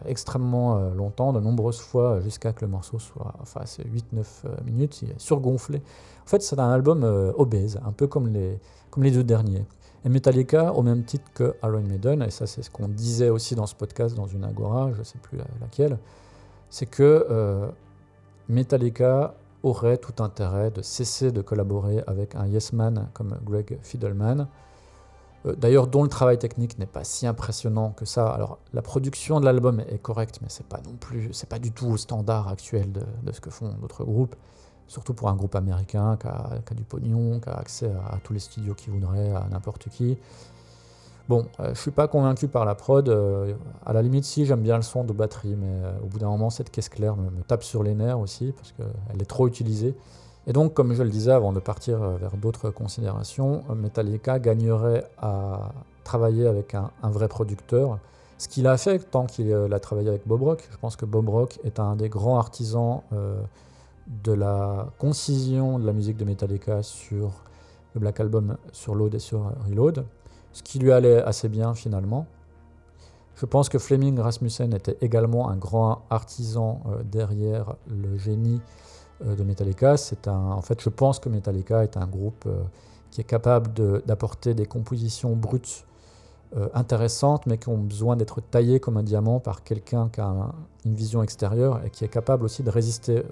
[0.05, 5.09] extrêmement longtemps, de nombreuses fois, jusqu'à que le morceau soit, enfin, c'est 8-9 minutes, il
[5.09, 5.81] est surgonflé.
[6.23, 7.03] En fait, c'est un album
[7.35, 8.59] obèse, un peu comme les,
[8.91, 9.65] comme les deux derniers.
[10.05, 13.55] Et Metallica, au même titre que Iron Maiden, et ça c'est ce qu'on disait aussi
[13.55, 15.97] dans ce podcast, dans une agora, je ne sais plus laquelle,
[16.69, 17.67] c'est que euh,
[18.47, 24.47] Metallica aurait tout intérêt de cesser de collaborer avec un yes man comme Greg Fidelman,
[25.47, 28.27] euh, d'ailleurs dont le travail technique n'est pas si impressionnant que ça.
[28.27, 30.81] Alors la production de l'album est correcte, mais c'est pas
[31.49, 34.35] pas du tout au standard actuel de ce que font d'autres groupes
[34.87, 38.39] surtout pour un groupe américain qui a, du pognon, qui a accès à, tous les
[38.39, 40.17] studios qu'il voudrait, à n'importe qui.
[41.27, 43.09] Bon, euh, je suis pas convaincu par la prod.
[43.09, 46.19] Euh, à la limite, si, j'aime bien le son de batterie, mais euh, au bout
[46.19, 49.47] d'un moment, cette caisse claire me, tape sur les nerfs aussi, parce qu'elle est trop
[49.47, 49.95] utilisée.
[50.45, 55.71] Et donc, comme je le disais avant de partir vers d'autres considérations, Metallica gagnerait à
[56.03, 57.97] travailler avec un, un vrai producteur,
[58.37, 60.67] ce qu'il a fait tant qu'il a travaillé avec Bob Rock.
[60.71, 63.01] Je pense que Bob Rock est un des grands artisans
[64.07, 67.31] de la concision de la musique de Metallica sur
[67.93, 70.05] le Black Album, sur Load et sur Reload,
[70.51, 72.27] ce qui lui allait assez bien finalement.
[73.35, 78.61] Je pense que Fleming Rasmussen était également un grand artisan euh, derrière le génie
[79.25, 79.97] euh, de Metallica.
[79.97, 82.63] C'est un, en fait, je pense que Metallica est un groupe euh,
[83.11, 83.73] qui est capable
[84.05, 85.85] d'apporter des compositions brutes
[86.73, 90.53] intéressantes, mais qui ont besoin d'être taillées comme un diamant par quelqu'un qui a
[90.85, 93.23] une vision extérieure et qui est capable aussi de résister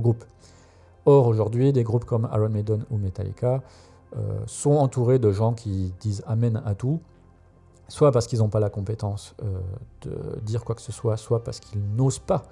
[0.00, 0.24] groupe.
[1.06, 3.62] Or, aujourd'hui, des groupes comme Iron Maiden ou Metallica
[4.16, 7.00] euh, sont entourés de gens qui disent Amen à tout,
[7.88, 9.60] soit parce qu'ils n'ont pas la compétence euh,
[10.02, 12.44] de dire quoi que ce soit, soit parce qu'ils n'osent pas,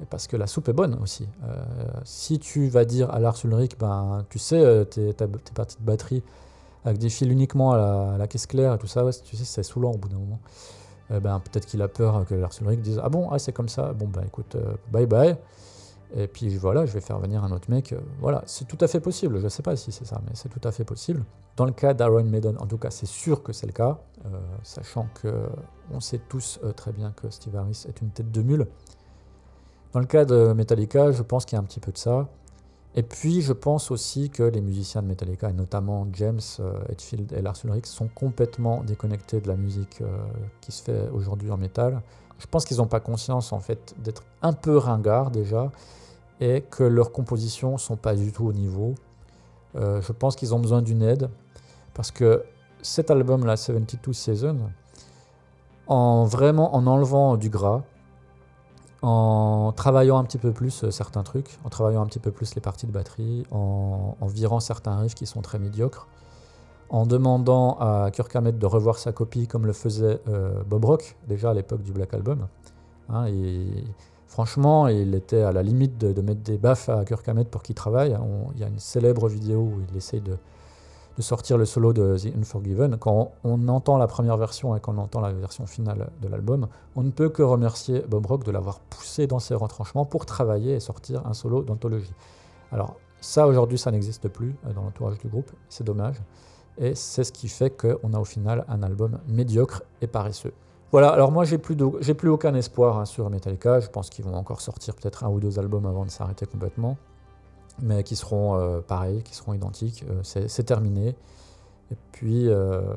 [0.00, 1.28] et parce que la soupe est bonne aussi.
[1.44, 1.56] Euh,
[2.02, 5.12] si tu vas dire à Lars Ulrich, ben, tu sais, tes,
[5.54, 6.22] parties de batterie
[6.84, 9.92] avec des fils uniquement à la, caisse claire et tout ça, tu sais, c'est saoulant
[9.92, 10.40] au bout d'un moment.
[11.10, 13.92] ben, peut-être qu'il a peur que Lars Ulrich dise Ah bon, ah, c'est comme ça,
[13.92, 14.56] bon, ben écoute,
[14.90, 15.36] bye bye.
[16.16, 17.92] Et puis voilà, je vais faire venir un autre mec.
[17.92, 19.38] Euh, voilà, c'est tout à fait possible.
[19.38, 21.24] Je ne sais pas si c'est ça, mais c'est tout à fait possible.
[21.56, 24.28] Dans le cas d'Aaron Maiden, en tout cas, c'est sûr que c'est le cas, euh,
[24.62, 25.48] sachant que
[25.92, 28.66] on sait tous euh, très bien que Steve Harris est une tête de mule.
[29.92, 32.28] Dans le cas de Metallica, je pense qu'il y a un petit peu de ça.
[32.94, 36.40] Et puis, je pense aussi que les musiciens de Metallica, et notamment James
[36.88, 40.00] Hetfield et Lars Ulrich, sont complètement déconnectés de la musique
[40.60, 42.02] qui se fait aujourd'hui en métal.
[42.38, 45.72] Je pense qu'ils n'ont pas conscience, en fait, d'être un peu ringards déjà
[46.40, 48.94] et que leurs compositions sont pas du tout au niveau.
[49.76, 51.30] Euh, je pense qu'ils ont besoin d'une aide
[51.94, 52.44] parce que
[52.82, 54.70] cet album là, 72 Seasons,
[55.86, 57.82] en vraiment en enlevant du gras,
[59.02, 62.54] en travaillant un petit peu plus euh, certains trucs, en travaillant un petit peu plus
[62.54, 66.08] les parties de batterie, en, virant certains riffs qui sont très médiocres,
[66.88, 71.16] en demandant à Kirk Hammett de revoir sa copie comme le faisait euh, Bob Rock
[71.28, 72.46] déjà à l'époque du Black Album.
[73.10, 73.26] Hein,
[74.34, 77.76] Franchement, il était à la limite de, mettre des baffes à Kirk Hammett pour qu'il
[77.76, 78.18] travaille.
[78.56, 80.36] il y a une célèbre vidéo où il essaye de,
[81.20, 82.96] sortir le solo de The Unforgiven.
[82.96, 86.66] Quand on entend la première version et qu'on entend la version finale de l'album,
[86.96, 90.72] on ne peut que remercier Bob Rock de l'avoir poussé dans ses retranchements pour travailler
[90.72, 92.14] et sortir un solo d'anthologie.
[92.72, 96.16] Alors ça aujourd'hui ça n'existe plus euh, dans l'entourage du groupe, c'est dommage.
[96.76, 100.54] Et c'est ce qui fait qu'on a au final un album médiocre et paresseux.
[100.94, 101.74] Voilà, alors moi j'ai plus,
[102.28, 105.58] aucun espoir hein, sur Metallica, je pense qu'ils vont encore sortir peut-être un ou deux
[105.58, 106.96] albums avant de s'arrêter complètement,
[107.82, 111.16] mais qui seront euh, pareils, qui seront identiques, euh, c'est terminé.
[111.90, 112.94] Et puis euh,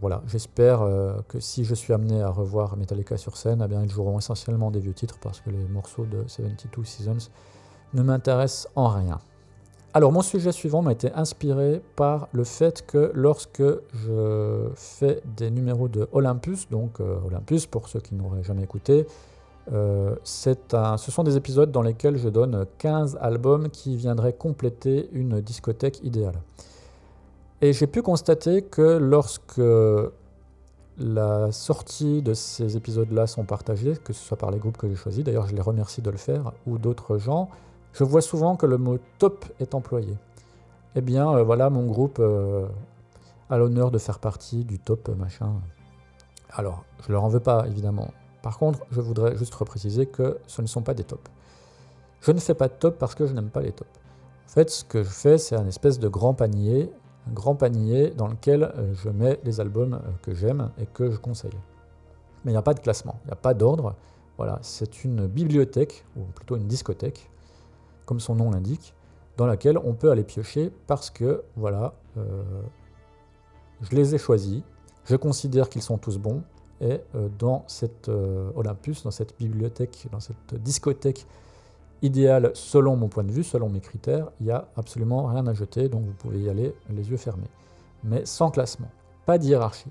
[0.00, 0.86] voilà, j'espère
[1.26, 4.70] que si je suis amené à revoir Metallica sur scène, eh bien, ils joueront essentiellement
[4.70, 7.28] des vieux titres parce que les morceaux de 72 Seasons
[7.92, 9.18] ne m'intéressent en rien.
[9.94, 13.62] Alors mon sujet suivant m'a été inspiré par le fait que lorsque
[13.94, 19.06] je fais des numéros de Olympus, donc euh, Olympus pour ceux qui n'auraient jamais écouté,
[19.72, 20.14] euh,
[20.72, 25.40] un, ce sont des épisodes dans lesquels je donne 15 albums qui viendraient compléter une
[25.40, 26.40] discothèque idéale.
[27.62, 29.60] Et j'ai pu constater que lorsque
[30.98, 34.96] la sortie de ces épisodes-là sont partagés, que ce soit par les groupes que j'ai
[34.96, 37.48] choisis, d'ailleurs je les remercie de le faire, ou d'autres gens,
[37.92, 40.16] je vois souvent que le mot top est employé.
[40.94, 42.66] Eh bien, euh, voilà, mon groupe euh,
[43.50, 45.52] a l'honneur de faire partie du top machin.
[46.50, 48.08] Alors, je leur en veux pas, évidemment.
[48.42, 51.30] Par contre, je voudrais juste repréciser que ce ne sont pas des tops.
[52.20, 53.90] Je ne fais pas de top parce que je n'aime pas les tops.
[54.46, 56.90] En fait, ce que je fais, c'est un espèce de grand panier,
[57.28, 61.18] un grand panier dans lequel euh, je mets les albums que j'aime et que je
[61.18, 61.58] conseille.
[62.44, 63.94] Mais il n'y a pas de classement, il n'y a pas d'ordre.
[64.36, 67.28] Voilà, c'est une bibliothèque, ou plutôt une discothèque,
[68.08, 68.94] comme son nom l'indique,
[69.36, 72.42] dans laquelle on peut aller piocher parce que, voilà, euh,
[73.82, 74.62] je les ai choisis,
[75.04, 76.42] je considère qu'ils sont tous bons,
[76.80, 81.26] et euh, dans cette euh, Olympus, dans cette bibliothèque, dans cette discothèque
[82.00, 85.52] idéale selon mon point de vue, selon mes critères, il n'y a absolument rien à
[85.52, 87.50] jeter, donc vous pouvez y aller les yeux fermés.
[88.04, 88.90] Mais sans classement,
[89.26, 89.90] pas de hiérarchie.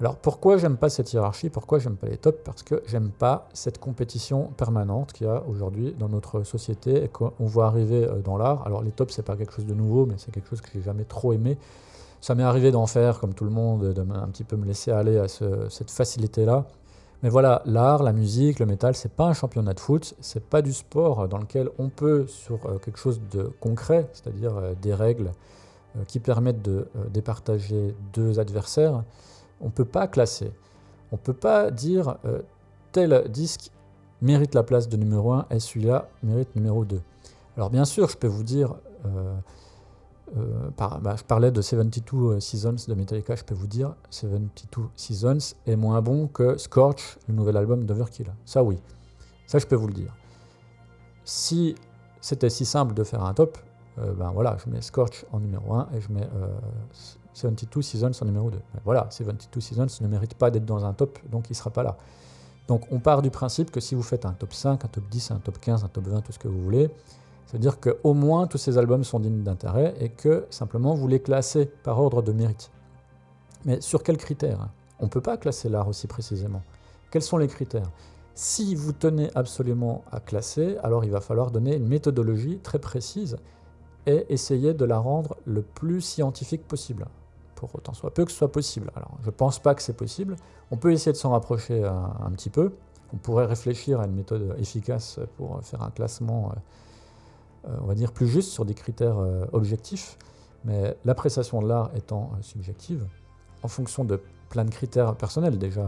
[0.00, 1.50] Alors pourquoi j'aime pas cette hiérarchie?
[1.50, 2.38] Pourquoi j'aime pas les tops?
[2.44, 7.08] Parce que j'aime pas cette compétition permanente qu'il y a aujourd'hui dans notre société et
[7.08, 8.64] qu'on voit arriver euh, dans l'art.
[8.64, 10.82] Alors les tops c'est pas quelque chose de nouveau, mais c'est quelque chose que j'ai
[10.82, 11.58] jamais trop aimé.
[12.20, 15.18] Ça m'est arrivé d'en faire comme tout le monde, de un petit me laisser aller
[15.18, 16.66] à cette facilité-là.
[17.24, 20.62] Mais voilà, l'art, la musique, le métal, c'est pas un championnat de foot, c'est pas
[20.62, 24.94] du sport dans lequel on peut sur euh, quelque chose de concret, c'est-à-dire euh, des
[24.94, 25.32] règles
[26.06, 29.02] qui permettent de départager deux adversaires
[29.60, 30.52] on ne peut pas classer.
[31.12, 32.42] On ne peut pas dire euh,
[32.92, 33.70] tel disque
[34.20, 37.00] mérite la place de numéro 1 et celui-là mérite numéro 2.
[37.56, 38.74] Alors bien sûr, je peux vous dire,
[39.06, 39.36] euh,
[40.36, 45.54] euh, bah, je parlais de 72 Seasons de Metallica, je peux vous dire 72 Seasons
[45.66, 48.32] est moins bon que Scorch, le nouvel album d'Overkill.
[48.44, 48.78] Ça oui,
[49.46, 50.14] ça je peux vous le dire.
[51.24, 51.74] Si
[52.20, 53.58] c'était si simple de faire un top,
[53.96, 56.28] ben voilà, je mets Scorch en numéro 1 et je mets
[57.38, 58.58] 72 Seasons en numéro 2.
[58.84, 61.82] voilà, 72 Seasons ne mérite pas d'être dans un top, donc il ne sera pas
[61.82, 61.96] là.
[62.66, 65.30] Donc on part du principe que si vous faites un top 5, un top 10,
[65.30, 66.88] un top 15, un top 20, tout ce que vous voulez,
[67.46, 71.08] ça veut dire qu'au moins tous ces albums sont dignes d'intérêt et que simplement vous
[71.08, 72.70] les classez par ordre de mérite.
[73.64, 76.62] Mais sur quels critères On ne peut pas classer l'art aussi précisément.
[77.10, 77.90] Quels sont les critères?
[78.34, 83.36] Si vous tenez absolument à classer, alors il va falloir donner une méthodologie très précise
[84.06, 87.06] et essayer de la rendre le plus scientifique possible
[87.58, 88.92] pour autant peu que ce soit possible.
[88.94, 90.36] Alors, je ne pense pas que c'est possible.
[90.70, 92.72] On peut essayer de s'en rapprocher un, petit peu.
[93.12, 96.52] On pourrait réfléchir à une méthode efficace pour faire un classement,
[97.66, 100.18] euh, on va dire, plus juste sur des critères euh, objectifs.
[100.64, 103.04] Mais l'appréciation de l'art étant euh, subjective,
[103.64, 105.86] en fonction de plein de critères personnels déjà,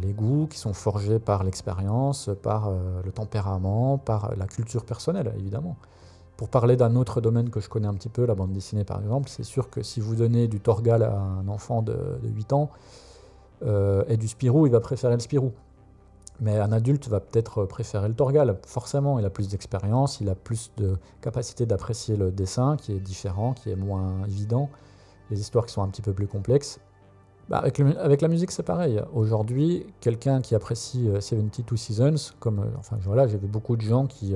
[0.00, 2.70] les goûts qui sont forgés par l'expérience, par
[3.04, 5.76] le tempérament, par la culture personnelle, évidemment.
[6.36, 9.00] Pour parler d'un autre domaine que je connais un petit peu, la bande dessinée par
[9.00, 12.70] exemple, c'est sûr que si vous donnez du Torgal à un enfant de, 8 ans
[13.64, 15.52] euh, et du Spirou, il va préférer le Spirou.
[16.40, 20.34] Mais un adulte va peut-être préférer le Torgal, forcément, il a plus d'expérience, il a
[20.34, 24.68] plus de capacité d'apprécier le dessin qui est différent, qui est moins évident,
[25.30, 26.78] les histoires qui sont un petit peu plus complexes.
[27.48, 29.00] Bah, avec, la musique, c'est pareil.
[29.14, 33.82] Aujourd'hui, quelqu'un qui apprécie 72 euh, Seasons, comme, euh, enfin voilà, j'ai vu beaucoup de
[33.82, 34.34] gens qui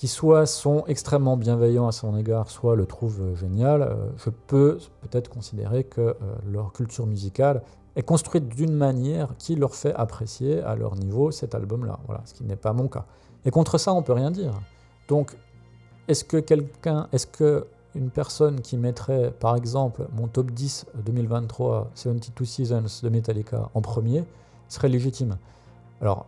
[0.00, 4.30] qui soit sont extrêmement bienveillants à son égard, soit le trouvent euh, génial, euh, je
[4.30, 6.14] peux peut-être considérer que euh,
[6.50, 7.60] leur culture musicale
[7.96, 11.98] est construite d'une manière qui leur fait apprécier à leur niveau cet album-là.
[12.06, 13.04] Voilà, ce qui n'est pas mon cas.
[13.44, 14.54] Et contre ça, on peut rien dire.
[15.06, 15.36] Donc,
[16.08, 21.90] est-ce que quelqu'un, est-ce que une personne qui mettrait, par exemple, mon top 10 2023,
[21.94, 24.24] 72 Seasons de Metallica en premier,
[24.66, 25.36] serait légitime?
[26.00, 26.24] Alors,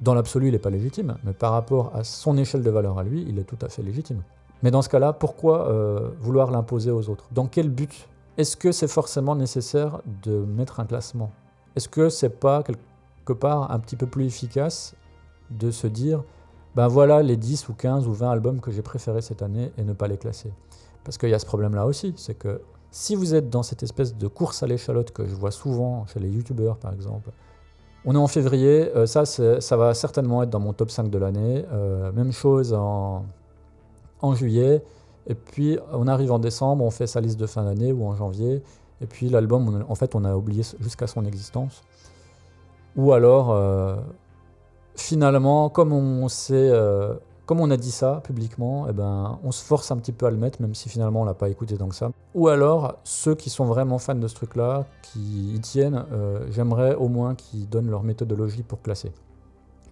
[0.00, 3.02] dans l'absolu, il n'est pas légitime, mais par rapport à son échelle de valeur à
[3.02, 4.22] lui, il est tout à fait légitime.
[4.62, 7.26] Mais dans ce cas-là, pourquoi euh, vouloir l'imposer aux autres?
[7.32, 8.08] Dans quel but?
[8.36, 11.30] Est-ce que c'est forcément nécessaire de mettre un classement?
[11.74, 14.94] Est-ce que c'est pas quelque part un petit peu plus efficace
[15.50, 16.22] de se dire
[16.76, 19.84] ben voilà les 10 ou 15 ou 20 albums que j'ai préférés cette année et
[19.84, 20.52] ne pas les classer?
[21.02, 24.16] Parce qu'il y a ce problème-là aussi, c'est que si vous êtes dans cette espèce
[24.16, 27.30] de course à l'échalote que je vois souvent chez les youtubeurs par exemple,
[28.04, 31.18] on est en février, euh, ça, ça va certainement être dans mon top 5 de
[31.18, 31.64] l'année.
[31.72, 33.24] Euh, même chose en,
[34.20, 34.82] en, juillet.
[35.26, 38.14] Et puis on arrive en décembre, on fait sa liste de fin d'année ou en
[38.14, 38.62] janvier.
[39.00, 41.82] Et puis l'album, en fait, on a oublié jusqu'à son existence.
[42.96, 43.96] Ou alors, euh,
[44.96, 46.70] finalement, comme on sait
[47.48, 50.30] comme on a dit ça publiquement, eh ben, on se force un petit peu à
[50.30, 52.10] le mettre, même si finalement on l'a pas écouté tant que ça.
[52.34, 56.94] Ou alors, ceux qui sont vraiment fans de ce truc-là, qui y tiennent, euh, j'aimerais
[56.94, 59.12] au moins qu'ils donnent leur méthodologie pour classer.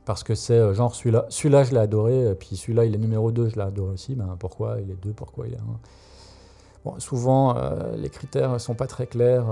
[0.05, 3.33] Parce que c'est euh, genre celui-là, celui-là je l'ai adoré, puis celui-là il est numéro
[3.33, 4.15] 2, je l'ai adoré aussi.
[4.15, 5.61] Ben, pourquoi il est 2, pourquoi il est 1
[6.85, 9.47] bon, Souvent, euh, les critères ne sont pas très clairs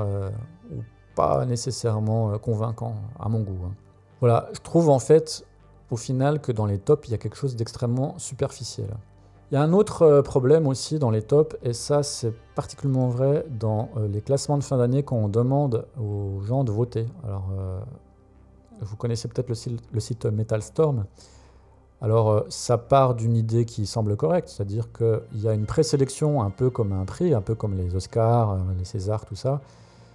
[0.71, 0.83] ou
[1.15, 3.65] pas nécessairement convaincants à mon goût.
[3.65, 3.73] Hein.
[4.21, 5.47] Voilà, je trouve en fait
[5.91, 8.89] au final que dans les tops, il y a quelque chose d'extrêmement superficiel.
[9.51, 13.09] Il y a un autre euh, problème aussi dans les tops, et ça c'est particulièrement
[13.09, 17.07] vrai dans euh, les classements de fin d'année quand on demande aux gens de voter.
[17.25, 17.79] Alors, euh,
[18.81, 21.05] vous connaissez peut-être le, le site Metal Storm.
[22.01, 26.51] Alors, ça part d'une idée qui semble correcte, c'est-à-dire qu'il y a une présélection un
[26.51, 29.61] peu comme un prix, un peu comme les Oscars, les Césars, tout ça.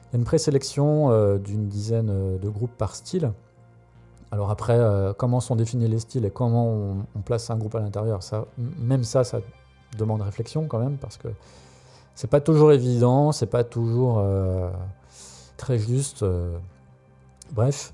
[0.03, 3.32] Il y a une présélection d'une dizaine de groupes par style.
[4.32, 6.68] Alors après, euh, comment sont définis les styles et comment
[7.15, 8.20] on, place un groupe à l'intérieur,
[8.80, 9.39] même ça, ça
[9.98, 11.30] demande réflexion quand même, parce que
[12.13, 14.70] c'est pas toujours évident, c'est pas toujours euh,
[15.58, 16.22] très juste.
[16.22, 16.58] Euh.
[17.54, 17.92] bref,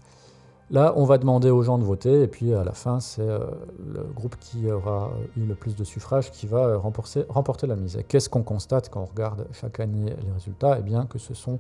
[0.72, 4.04] là, on va demander aux gens de voter, et puis à la fin, c'est le
[4.14, 7.96] groupe qui aura eu le plus de suffrages qui va remporter, remporter la mise.
[7.96, 10.78] Et qu'est-ce qu'on constate quand on regarde chaque année les résultats?
[10.80, 11.60] Eh bien, que ce sont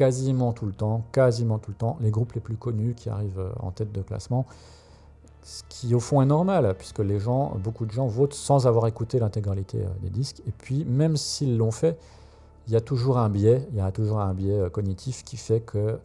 [0.00, 3.38] quasiment tout le temps, quasiment tout le temps, les groupes les plus connus qui arrivent
[3.38, 4.46] euh, en tête de classement.
[5.42, 9.82] Ce qui au fond est normal, puisque beaucoup de gens votent sans avoir écouté l'intégralité
[9.82, 10.40] euh, des disques.
[10.48, 11.98] Et puis, même s'ils l'ont fait,
[12.66, 15.36] il y a toujours un biais, il y a toujours un biais euh, cognitif qui
[15.36, 15.98] fait que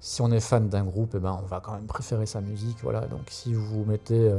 [0.00, 2.76] si on est fan d'un groupe, eh ben, on va quand même préférer sa musique.
[2.82, 3.06] Voilà.
[3.06, 4.30] Donc si vous mettez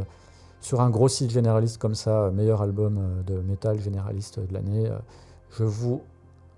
[0.62, 4.88] sur un gros site généraliste comme ça, meilleur album de métal généraliste de l'année,
[5.50, 6.04] je vous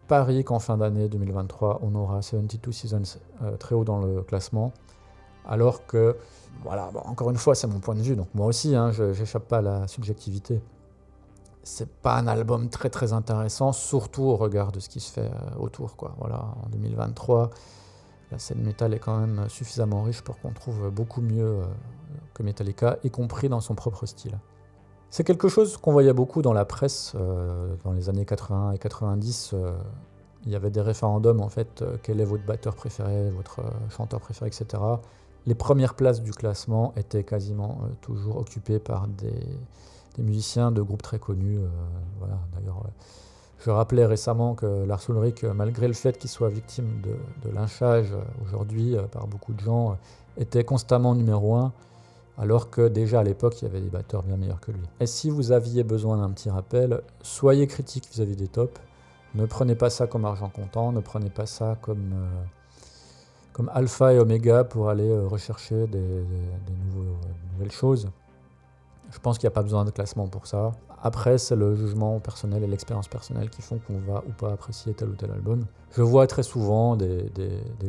[0.07, 4.71] parie qu'en fin d'année 2023, on aura 72 Seasons euh, très haut dans le classement.
[5.45, 6.17] Alors que,
[6.63, 9.47] voilà, encore une fois, c'est mon point de vue, donc moi aussi, hein, je n'échappe
[9.47, 10.61] pas à la subjectivité.
[11.63, 15.29] C'est pas un album très très intéressant, surtout au regard de ce qui se fait
[15.31, 15.95] euh, autour.
[15.95, 16.15] Quoi.
[16.17, 17.49] Voilà, en 2023,
[18.31, 21.65] la scène métal est quand même suffisamment riche pour qu'on trouve beaucoup mieux euh,
[22.33, 24.37] que Metallica, y compris dans son propre style.
[25.09, 28.77] C'est quelque chose qu'on voyait beaucoup dans la presse euh, dans les années 80 et
[28.77, 29.51] 90.
[29.53, 29.71] Euh,
[30.45, 34.19] il y avait des référendums en fait, euh, quel est votre batteur préféré, votre chanteur
[34.19, 34.83] préféré, etc.
[35.45, 39.33] Les premières places du classement étaient quasiment toujours occupées par des,
[40.21, 41.59] musiciens de groupes très connus.
[42.19, 42.83] voilà, d'ailleurs.
[43.59, 47.15] Je rappelais récemment que Lars Ulrich, malgré le fait qu'il soit victime de,
[47.47, 49.97] de lynchage aujourd'hui par beaucoup de gens,
[50.37, 51.71] était constamment numéro un
[52.38, 54.84] alors que déjà à l'époque, il y avait des batteurs bien meilleurs que lui.
[55.00, 58.80] Et si vous aviez besoin d'un petit rappel, soyez critique vis-à-vis des tops.
[59.34, 64.19] Ne prenez pas ça comme argent comptant, ne prenez pas ça comme, euh, alpha et
[64.19, 66.23] oméga pour aller euh, rechercher des,
[67.54, 68.10] nouvelles choses.
[69.10, 70.73] Je pense qu'il n'y a pas besoin de classement pour ça.
[71.02, 74.93] Après, c'est le jugement personnel et l'expérience personnelle qui font qu'on va ou pas apprécier
[74.93, 75.65] tel ou tel album.
[75.91, 77.32] Je vois très souvent des,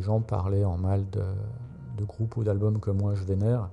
[0.01, 1.23] gens parler en mal de,
[1.99, 3.69] de groupes ou d'albums que moi je vénère.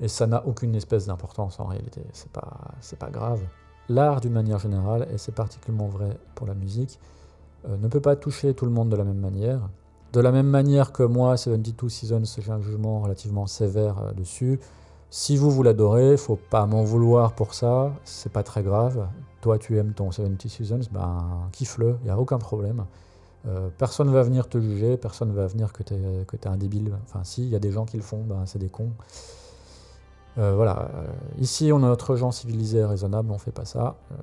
[0.00, 3.40] Et ça n'a aucune espèce d'importance en réalité, c'est pas, pas grave.
[3.88, 6.98] L'art d'une manière générale, et c'est particulièrement vrai pour la musique,
[7.68, 9.60] euh, ne peut pas toucher tout le monde de la même manière.
[10.12, 14.60] De la même manière que moi, 72 Seasons, j'ai un jugement relativement sévère euh, dessus.
[15.08, 19.08] Si vous, vous l'adorez, faut pas m'en vouloir pour ça, c'est pas très grave.
[19.40, 22.84] Toi, tu aimes ton 70 Seasons, ben kiffe-le, il n'y a aucun problème.
[23.46, 26.56] Euh, personne ne va venir te juger, personne ne va venir que tu es, un
[26.56, 26.92] débile.
[27.04, 28.90] Enfin, si, il y a des gens qui le font, ben, c'est des cons.
[30.38, 31.06] Euh, voilà, euh,
[31.38, 33.96] ici on a notre genre civilisé et raisonnable, on fait pas ça.
[34.12, 34.16] Euh,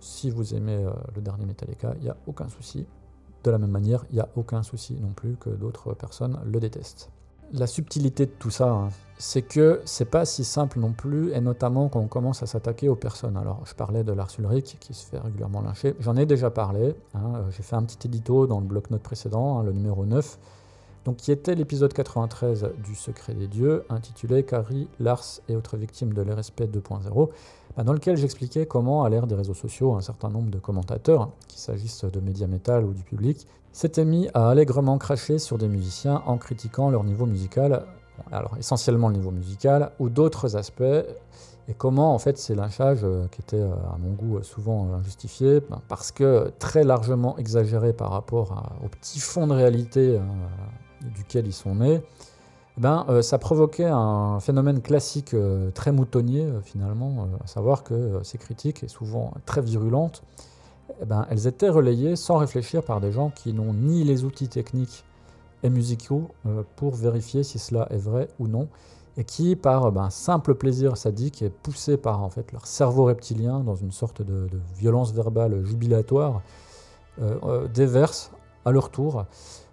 [0.00, 0.84] si vous aimez
[1.14, 2.86] le dernier Metallica, il n'y a aucun souci.
[3.44, 6.60] De la même manière, il n'y a aucun souci non plus que d'autres personnes le
[6.60, 7.10] détestent.
[7.52, 11.40] La subtilité de tout ça, hein, c'est que c'est pas si simple non plus, et
[11.40, 13.38] notamment quand on commence à s'attaquer aux personnes.
[13.38, 15.96] Alors, je parlais de Lars Ulrich qui se fait régulièrement lyncher.
[15.98, 16.94] J'en ai déjà parlé.
[17.14, 20.38] Hein, j'ai fait un petit édito dans le bloc-notes précédent, hein, le numéro 9
[21.08, 26.12] donc qui était l'épisode 93 du Secret des Dieux, intitulé Carrie, Lars et autres victimes
[26.12, 27.30] de l'RSP 2.0,
[27.74, 31.30] bah, dans lequel j'expliquais comment, à l'ère des réseaux sociaux, un certain nombre de commentateurs,
[31.48, 35.66] qu'il s'agisse de médias métal ou du public, s'étaient mis à allègrement cracher sur des
[35.66, 37.86] musiciens en critiquant leur niveau musical,
[38.30, 40.82] alors essentiellement le niveau musical, ou d'autres aspects,
[41.68, 45.60] et comment en fait ces lynchages, euh, qui étaient euh, à mon goût souvent injustifiés,
[45.70, 50.20] ben, parce que très largement exagérés par rapport au petit fond de réalité
[51.02, 52.00] duquel ils sont nés,
[52.76, 55.34] eh ben, euh, ça provoquait un phénomène classique
[55.74, 60.22] très moutonnier finalement, à savoir que ces critiques, et souvent très virulentes,
[61.00, 64.48] eh ben, elles étaient relayées sans réfléchir par des gens qui n'ont ni les outils
[64.48, 65.04] techniques
[65.62, 66.28] et musicaux
[66.76, 68.68] pour vérifier si cela est vrai ou non,
[69.18, 73.60] et qui, par ben, simple plaisir sadique, est poussé par en fait, leur cerveau reptilien
[73.60, 76.40] dans une sorte de, violence verbale jubilatoire,
[77.20, 78.30] euh, euh, déversent
[78.64, 79.26] à leur tour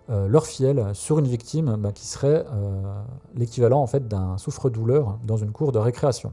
[0.10, 2.46] euh, leur fiel sur une victime ben, qui serait
[3.36, 6.32] l'équivalent en fait, d'un souffre-douleur dans une cour de récréation.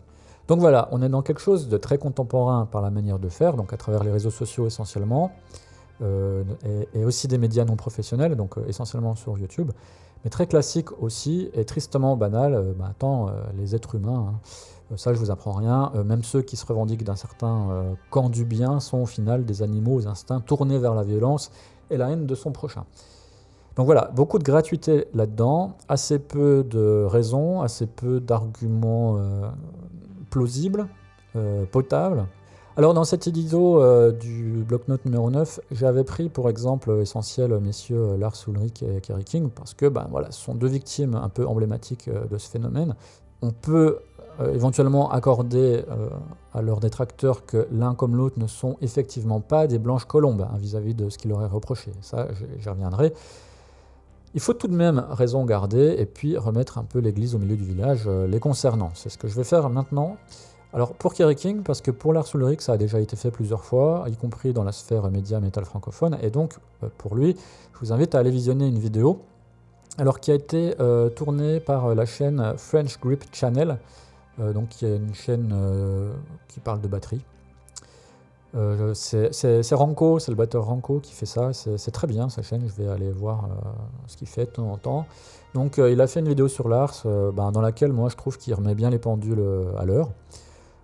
[0.48, 3.56] Donc voilà, on est dans quelque chose de très contemporain par la manière de faire,
[3.56, 5.32] donc à travers les réseaux sociaux essentiellement,
[6.00, 9.70] et, et, aussi des médias non professionnels, donc essentiellement sur YouTube
[10.24, 12.54] mais très classique aussi et tristement banal.
[12.54, 14.40] Euh, bah, euh, les êtres humains, hein,
[14.92, 18.44] euh, ça je vous apprends rien, même ceux qui se revendiquent d'un certain camp du
[18.44, 21.50] bien sont au final des animaux aux instincts tournés vers la violence
[21.90, 22.84] et la haine de son prochain.
[23.76, 29.18] Donc voilà, beaucoup de gratuité là-dedans, assez peu de raisons, assez peu d'arguments
[30.30, 30.86] plausibles,
[31.70, 32.26] potables.
[32.74, 38.16] Alors dans cet édito euh, du bloc-notes numéro 9, j'avais pris pour exemple essentiel messieurs
[38.16, 41.46] Lars Ulrich et Kerry King parce que ben, voilà, ce sont deux victimes un peu
[41.46, 42.94] emblématiques euh, de ce phénomène.
[43.42, 43.98] On peut
[44.40, 45.84] euh, éventuellement accorder
[46.54, 50.56] à leurs détracteurs que l'un comme l'autre ne sont effectivement pas des blanches colombes hein,
[50.56, 51.90] vis-à-vis de ce qu'ils leur est reproché.
[52.00, 53.12] Ça, j'y reviendrai.
[54.34, 57.56] Il faut tout de même raison garder et puis remettre un peu l'église au milieu
[57.56, 58.90] du village les concernant.
[58.94, 60.16] C'est ce que je vais faire maintenant.
[60.74, 63.62] Alors pour Kerry King, parce que pour Lars Ulrich, ça a déjà été fait plusieurs
[63.62, 67.36] fois, y compris dans la sphère média métal francophone, et donc euh, pour lui,
[67.74, 69.20] je vous invite à aller visionner une vidéo,
[69.98, 73.78] alors qui a été euh, tournée par euh, la chaîne French Grip Channel,
[74.38, 75.54] donc qui est une chaîne
[76.48, 77.20] qui parle de batterie.
[78.94, 82.82] C'est Ranko, c'est le batteur Ranko qui fait ça, c'est très bien sa chaîne, je
[82.82, 83.48] vais aller voir
[84.06, 85.06] ce qu'il fait de temps en temps.
[85.54, 88.52] Donc il a fait une vidéo sur Lars, ben, dans laquelle moi je trouve qu'il
[88.54, 89.42] remet bien les pendules
[89.78, 90.10] à l'heure.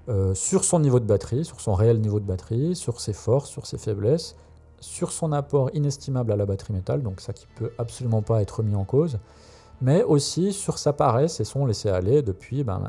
[0.09, 3.51] Euh, sur son niveau de batterie, sur son réel niveau de batterie, sur ses forces,
[3.51, 4.37] sur ses faiblesses,
[4.81, 8.63] sur son apport inestimable à la batterie métal, donc ça qui peut absolument pas être
[8.63, 9.19] mis en cause,
[9.83, 12.83] mais aussi sur sa paresse et son laisser-aller depuis ben,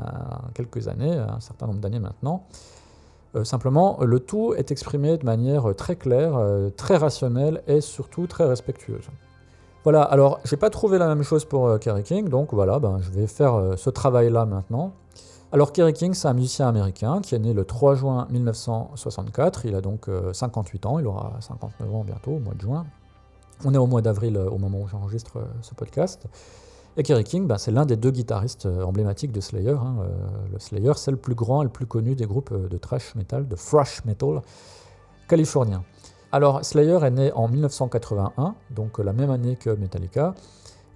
[0.54, 2.46] quelques années, un certain nombre d'années maintenant.
[3.36, 8.28] Euh, simplement, le tout est exprimé de manière très claire, euh, très rationnelle et surtout
[8.28, 9.08] très respectueuse.
[9.84, 13.12] Voilà, alors j'ai pas trouvé la même chose pour Kerry King, donc voilà, ben, je
[13.12, 14.94] vais faire ce travail-là maintenant.
[15.52, 19.66] Alors Kerry King, c'est un musicien américain qui est né le 3 juin 1964.
[19.66, 22.86] Il a donc 58 euh, ans, il aura 59 ans bientôt, au mois de juin.
[23.66, 26.28] On est au mois d'avril euh, au moment où j'enregistre euh, ce podcast.
[27.00, 29.72] Et Kerry King, ben, c'est l'un des deux guitaristes emblématiques de Slayer.
[29.72, 29.96] Hein.
[30.52, 33.48] Le Slayer, c'est le plus grand et le plus connu des groupes de thrash metal,
[33.48, 34.42] de thrash metal
[35.30, 35.82] californien.
[36.32, 40.36] Alors Slayer est né en 1981, donc la même année que Metallica.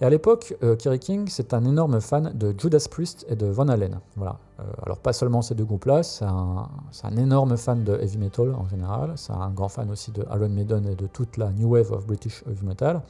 [0.01, 3.45] Et à l'époque, euh, Kerry King, c'est un énorme fan de Judas Priest et de
[3.45, 3.99] Van Halen.
[4.15, 4.37] Voilà.
[4.59, 8.67] Euh, alors pas seulement ces deux groupes-là, c'est un, énorme fan de heavy metal en
[8.67, 11.91] général, c'est un grand fan aussi de Iron Maiden et de toute la New Wave
[11.91, 13.01] of British Heavy Metal.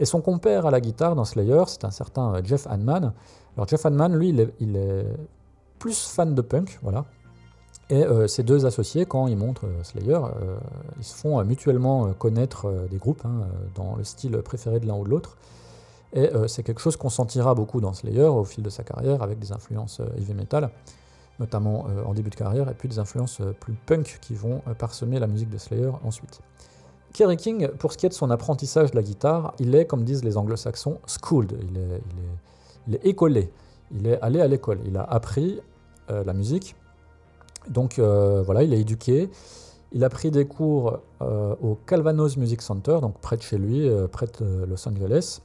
[0.00, 3.12] Et son compère à la guitare dans Slayer, c'est un certain euh, Jeff Hanman.
[3.56, 4.30] Alors Jeff Hanman, lui,
[4.60, 5.06] il est,
[5.78, 7.04] plus fan de punk, voilà.
[7.90, 10.18] Et ces deux associés, quand ils montrent Slayer,
[10.98, 15.04] ils se font mutuellement connaître des groupes hein, dans le style préféré de l'un ou
[15.04, 15.36] de l'autre.
[16.14, 19.22] Et euh, c'est quelque chose qu'on sentira beaucoup dans Slayer au fil de sa carrière,
[19.22, 20.70] avec des influences euh, heavy metal,
[21.40, 25.18] notamment euh, en début de carrière, et puis des influences plus punk qui vont parsemer
[25.18, 26.40] la musique de Slayer ensuite.
[27.14, 30.04] Kerry King, pour ce qui est de son apprentissage de la guitare, il est, comme
[30.04, 32.02] disent les anglo-saxons, schooled, il est,
[32.86, 33.50] il, est, écolé,
[33.92, 35.60] il est allé à l'école, il a appris
[36.08, 36.76] la musique,
[37.68, 39.30] donc voilà, il est éduqué,
[39.92, 44.26] il a pris des cours au Calvanos Music Center, donc près de chez lui, près
[44.26, 45.40] de Los Angeles,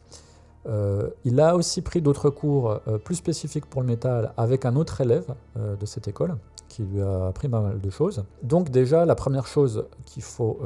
[0.68, 4.76] euh, il a aussi pris d'autres cours euh, plus spécifiques pour le métal avec un
[4.76, 6.36] autre élève euh, de cette école
[6.68, 8.24] qui lui a appris pas mal de choses.
[8.44, 10.60] Donc déjà, la première chose qu'il faut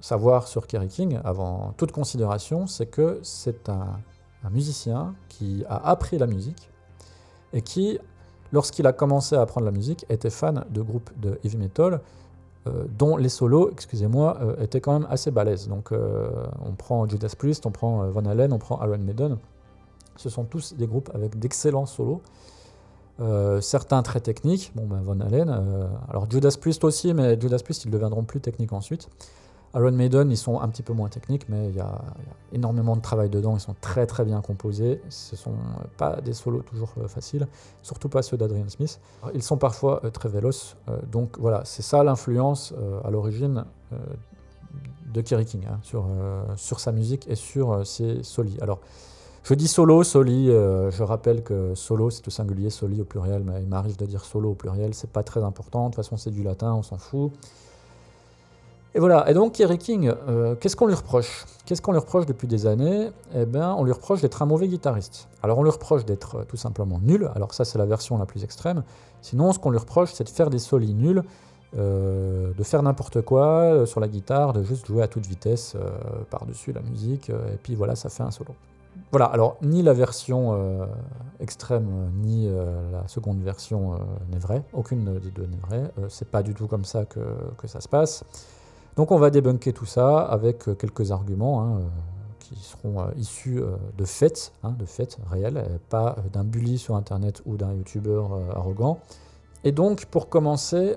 [0.00, 4.00] savoir sur Kerry King, avant toute considération, c'est que c'est un,
[4.50, 6.70] musicien qui a appris la musique
[7.52, 7.98] et qui,
[8.52, 12.00] lorsqu'il a commencé à apprendre la musique, était fan de groupes de heavy metal
[12.98, 15.68] dont les solos, excusez-moi, étaient quand même assez balèzes.
[15.68, 19.38] Donc on prend Judas Priest, on prend Van Halen, on prend Iron Maiden.
[20.16, 22.22] Ce sont tous des groupes avec d'excellents solos.
[23.60, 25.50] certains très techniques, bon ben Van Halen,
[26.08, 29.08] alors Judas Priest aussi, mais Judas Priest ils deviendront plus techniques ensuite.
[29.74, 32.00] Iron Maiden, ils sont un petit peu moins techniques, mais il y, a,
[32.52, 33.54] énormément de travail dedans.
[33.56, 35.02] Ils sont très très bien composés.
[35.10, 35.54] Ce sont
[35.96, 37.46] pas des solos toujours euh, faciles,
[37.82, 38.98] surtout pas ceux d'Adrian Smith.
[39.34, 40.76] Ils sont parfois euh, très véloces.
[40.88, 42.72] Euh, donc voilà, c'est ça l'influence
[43.04, 43.64] à l'origine
[45.12, 46.06] de Kerry King hein, sur,
[46.56, 48.58] sur sa musique et sur ses solis.
[48.60, 48.80] Alors,
[49.44, 50.46] je dis solo, soli.
[50.46, 54.24] je rappelle que solo c'est au singulier, soli au pluriel, mais il m'arrive de dire
[54.24, 54.92] solo au pluriel.
[54.94, 55.84] C'est pas très important.
[55.84, 57.32] De toute façon, c'est du latin, on s'en fout.
[58.98, 61.46] Et voilà, et donc Kerry King, euh, qu'est-ce qu'on lui reproche?
[61.64, 63.12] Qu'est-ce qu'on lui reproche depuis des années?
[63.32, 65.28] Eh bien, on lui reproche d'être un mauvais guitariste.
[65.40, 68.26] Alors on lui reproche d'être euh, tout simplement nul, alors ça c'est la version la
[68.26, 68.82] plus extrême.
[69.22, 71.22] Sinon, ce qu'on lui reproche, c'est de faire des solis nuls,
[71.78, 75.76] euh, de faire n'importe quoi sur la guitare, de juste jouer à toute vitesse
[76.28, 78.56] par-dessus la musique, et puis voilà, ça fait un solo.
[79.12, 80.58] Voilà, alors ni la version
[81.38, 83.92] extrême, ni la seconde version
[84.32, 87.20] n'est vraie, aucune des deux n'est vraie, c'est pas du tout comme ça que,
[87.58, 88.24] que ça se passe.
[88.98, 91.82] Donc on va débunker tout ça avec euh, quelques arguments hein, euh,
[92.40, 93.62] qui seront euh, issus
[93.96, 98.20] de faits, hein, de faits réels, pas d'un bully sur Internet ou d'un YouTuber
[98.56, 98.98] arrogant.
[99.62, 100.96] Et donc pour commencer,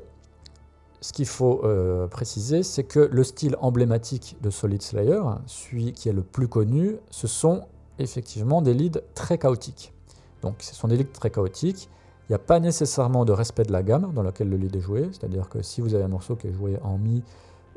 [1.01, 1.63] ce qu'il faut
[2.09, 6.97] préciser, c'est que le style emblématique de Solid Slayer, celui qui est le plus connu,
[7.09, 7.65] ce sont
[7.99, 9.93] effectivement des leads très chaotiques.
[10.41, 11.89] Donc ce sont des leads très chaotiques.
[12.29, 14.79] Il n'y a pas nécessairement de respect de la gamme dans laquelle le lead est
[14.79, 15.09] joué.
[15.11, 17.23] C'est-à-dire que si vous avez un morceau qui est joué en mi,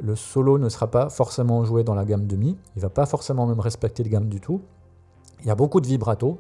[0.03, 3.07] le solo ne sera pas forcément joué dans la gamme de mi, il va pas
[3.07, 4.61] forcément même respecter de gamme du tout.
[5.41, 6.39] Il y a beaucoup de vibrato,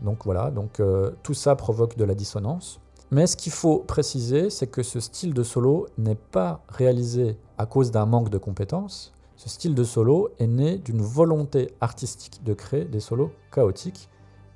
[0.00, 2.80] donc voilà, donc euh, tout ça provoque de la dissonance.
[3.10, 7.66] Mais ce qu'il faut préciser, c'est que ce style de solo n'est pas réalisé à
[7.66, 9.12] cause d'un manque de compétences.
[9.36, 14.08] Ce style de solo est né d'une volonté artistique de créer des solos chaotiques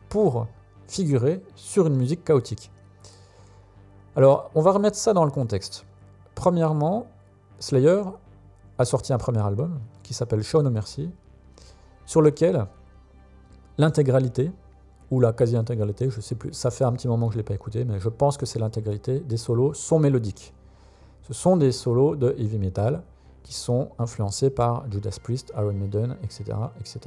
[0.08, 0.46] pour
[0.88, 2.72] figurer sur une musique chaotique.
[4.16, 5.86] Alors, on va remettre ça dans le contexte.
[6.34, 7.06] Premièrement,
[7.60, 8.02] Slayer
[8.78, 11.10] a sorti un premier album qui s'appelle Show No Mercy,
[12.06, 12.66] sur lequel
[13.76, 14.50] l'intégralité,
[15.10, 17.46] ou la quasi-intégralité, je sais plus, ça fait un petit moment que je ne l'ai
[17.46, 20.54] pas écouté, mais je pense que c'est l'intégralité des solos sont mélodiques.
[21.22, 23.02] Ce sont des solos de heavy metal
[23.42, 26.44] qui sont influencés par Judas Priest, Iron Maiden, etc.
[26.78, 27.00] etc.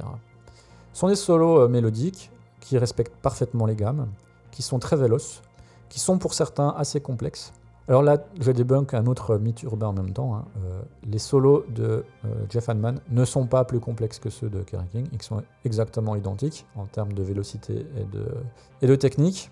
[0.92, 2.30] Ce sont des solos euh, mélodiques
[2.60, 4.06] qui respectent parfaitement les gammes,
[4.50, 5.42] qui sont très véloces,
[5.88, 7.52] qui sont pour certains assez complexes,
[7.86, 10.34] alors là, je débunk un autre mythe urbain en même temps.
[10.34, 10.44] Hein.
[10.64, 14.62] Euh, les solos de euh, Jeff Hanneman ne sont pas plus complexes que ceux de
[14.62, 15.06] Kerry King.
[15.12, 17.86] Ils sont exactement identiques en termes de vélocité
[18.80, 19.50] et de, technique.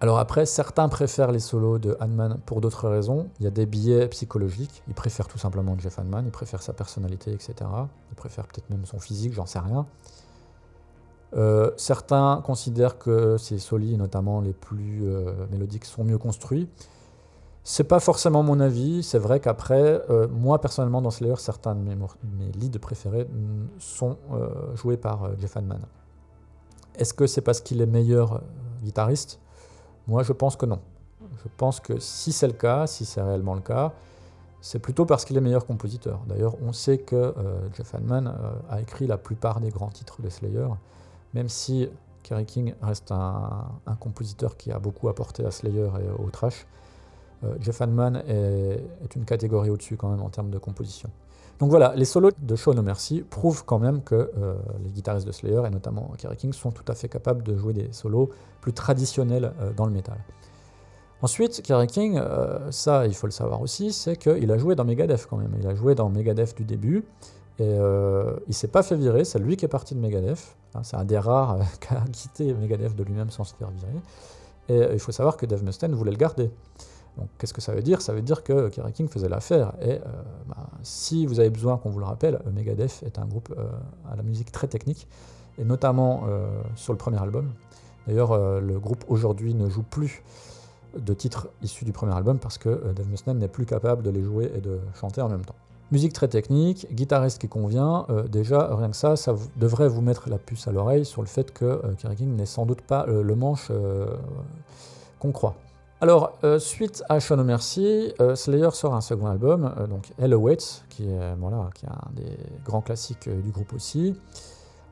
[0.00, 3.28] Alors après, certains préfèrent les solos de Hanneman pour d'autres raisons.
[3.40, 4.84] Il y a des biais psychologiques.
[4.86, 7.54] Ils préfèrent tout simplement Jeff Hanneman, ils préfèrent sa personnalité, etc.
[8.12, 9.86] Ils préfèrent peut-être même son physique, j'en sais rien.
[11.36, 15.02] Euh, certains considèrent que ces solis, notamment les plus
[15.50, 16.68] mélodiques, sont mieux construits.
[17.66, 19.02] C'est pas forcément mon avis.
[19.02, 21.96] C'est vrai qu'après, euh, moi personnellement, dans Slayer, certains de mes,
[22.52, 23.26] leads préférés
[23.78, 25.80] sont euh, joués par euh, Jeff Hanneman.
[26.94, 28.42] Est-ce que c'est parce qu'il est meilleur
[28.82, 29.40] guitariste?
[30.06, 30.80] Moi, je pense que non.
[31.42, 33.92] Je pense que si c'est le cas, si c'est réellement le cas,
[34.60, 36.20] c'est plutôt parce qu'il est meilleur compositeur.
[36.28, 37.34] D'ailleurs, on sait que
[37.76, 38.32] Jeff Hanneman
[38.70, 40.68] a écrit la plupart des grands titres de Slayer,
[41.34, 41.88] même si
[42.22, 46.66] Kerry King reste un, un compositeur qui a beaucoup apporté à Slayer et au Trash.
[47.44, 51.10] Euh, Jeff Hanneman est, une catégorie au-dessus quand même en termes de composition.
[51.60, 55.26] Donc voilà, les solos de Show No Mercy prouvent quand même que euh, les guitaristes
[55.26, 58.30] de Slayer, et notamment Kerry King, sont tout à fait capables de jouer des solos
[58.60, 60.18] plus traditionnels euh, dans le métal.
[61.22, 62.20] Ensuite, Kerry King,
[62.70, 65.56] ça il faut le savoir aussi, c'est qu'il a joué dans Megadeth quand même.
[65.58, 67.02] Il a joué dans Megadeth du début,
[67.58, 67.78] et
[68.46, 70.54] il s'est pas fait virer, c'est lui qui est parti de Megadeth.
[70.74, 74.02] Hein, c'est un des rares qui a quitté Megadeth de lui-même sans se faire virer.
[74.68, 76.50] Et il faut savoir que Dave Mustaine voulait le garder.
[77.18, 78.02] Donc qu'est-ce que ça veut dire?
[78.02, 79.72] Ça veut dire que Kerry King faisait l'affaire.
[79.80, 79.98] Et euh,
[80.48, 83.68] bah, si vous avez besoin qu'on vous le rappelle, Megadeth est un groupe euh,
[84.10, 85.06] à la musique très technique,
[85.58, 87.52] et notamment euh, sur le premier album.
[88.06, 90.22] D'ailleurs, le groupe aujourd'hui ne joue plus
[90.94, 94.22] de titres issus du premier album parce que Dave Mustaine n'est plus capable de les
[94.22, 95.54] jouer et de chanter en même temps.
[95.90, 100.36] Musique très technique, guitariste qui convient, déjà rien que ça, ça devrait vous mettre la
[100.36, 103.72] puce à l'oreille sur le fait que Kerry King n'est sans doute pas le manche
[105.18, 105.56] qu'on croit.
[106.04, 110.34] Alors, euh, suite à No Mercy, euh, Slayer sort un second album, euh, donc Hell
[110.34, 111.38] Awaits, qui est, un
[112.12, 114.14] des grands classiques du groupe aussi.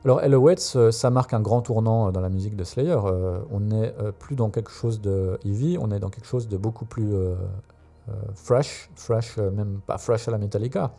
[0.05, 2.97] Alors, Hell Awaits, ça marque un grand tournant dans la musique de Slayer.
[3.51, 6.85] on n'est plus dans quelque chose de heavy, on est dans quelque chose de beaucoup
[6.85, 7.13] plus
[8.33, 10.93] fresh, fresh, même pas fresh à la Metallica.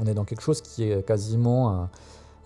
[0.00, 1.88] On est dans quelque chose qui est quasiment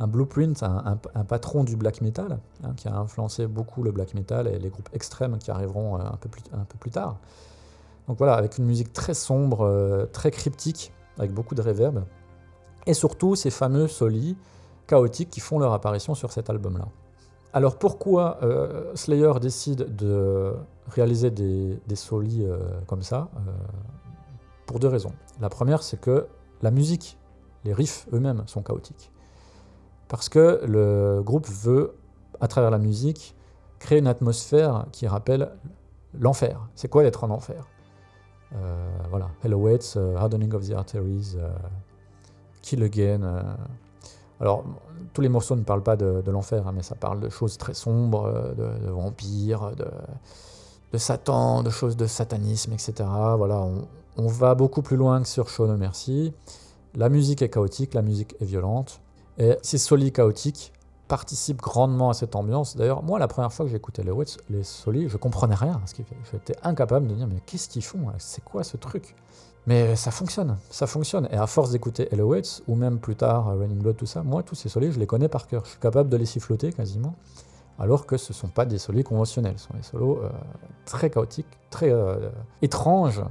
[0.07, 4.59] blueprint, un, patron du black metal, hein, qui a influencé beaucoup le black metal et
[4.59, 7.17] les groupes extrêmes qui arriveront un peu plus, un peu plus tard.
[8.07, 12.05] Donc voilà, avec une musique très sombre, très cryptique, avec beaucoup de reverb,
[12.87, 14.37] et surtout ces fameux solis
[14.87, 16.87] chaotiques qui font leur apparition sur cet album-là.
[17.53, 20.55] Alors pourquoi euh, Slayer décide de
[20.89, 23.53] réaliser des, solis euh, comme ça euh,
[24.67, 25.13] Pour deux raisons.
[25.41, 26.27] La première, c'est que
[26.63, 27.19] la musique,
[27.65, 29.11] les riffs eux-mêmes sont chaotiques.
[30.09, 31.95] Parce que le groupe veut,
[32.41, 33.35] à travers la musique,
[33.79, 35.51] créer une atmosphère qui rappelle
[36.19, 36.69] l'enfer.
[36.75, 37.67] C'est quoi d'être en enfer?
[39.11, 41.37] Voilà, Hello Waits, Hardening of the Arteries,
[42.63, 43.21] Kill Again.
[44.41, 44.65] alors,
[45.13, 47.75] tous les morceaux ne parlent pas de, l'enfer, hein, mais ça parle de choses très
[47.75, 52.93] sombres, euh, de, vampires, de, Satan, de choses de satanisme, etc.
[53.37, 53.67] Voilà,
[54.17, 56.33] on, va beaucoup plus loin que sur Show No Mercy.
[56.95, 59.01] La musique est chaotique, la musique est violente,
[59.39, 60.73] et ces solis chaotiques
[61.07, 62.77] participent grandement à cette ambiance.
[62.77, 64.13] D'ailleurs, moi, la première fois que j'écoutais les,
[64.51, 65.81] les solis, je comprenais rien.
[66.31, 69.17] J'étais incapable de dire, mais qu'est-ce qu'ils font C'est quoi ce truc?
[69.67, 71.29] Mais ça fonctionne, ça fonctionne.
[71.31, 74.55] Et à force d'écouter Waits, ou même plus tard Running Blood, tout ça, moi, tous
[74.55, 75.65] ces solis, je les connais par cœur.
[75.65, 77.15] Je suis capable de les siffloter quasiment,
[77.79, 79.59] alors que ce ne sont pas des solis conventionnels.
[79.59, 80.31] Ce sont des solos euh,
[80.87, 82.31] très chaotiques, très euh,
[82.63, 83.23] étranges,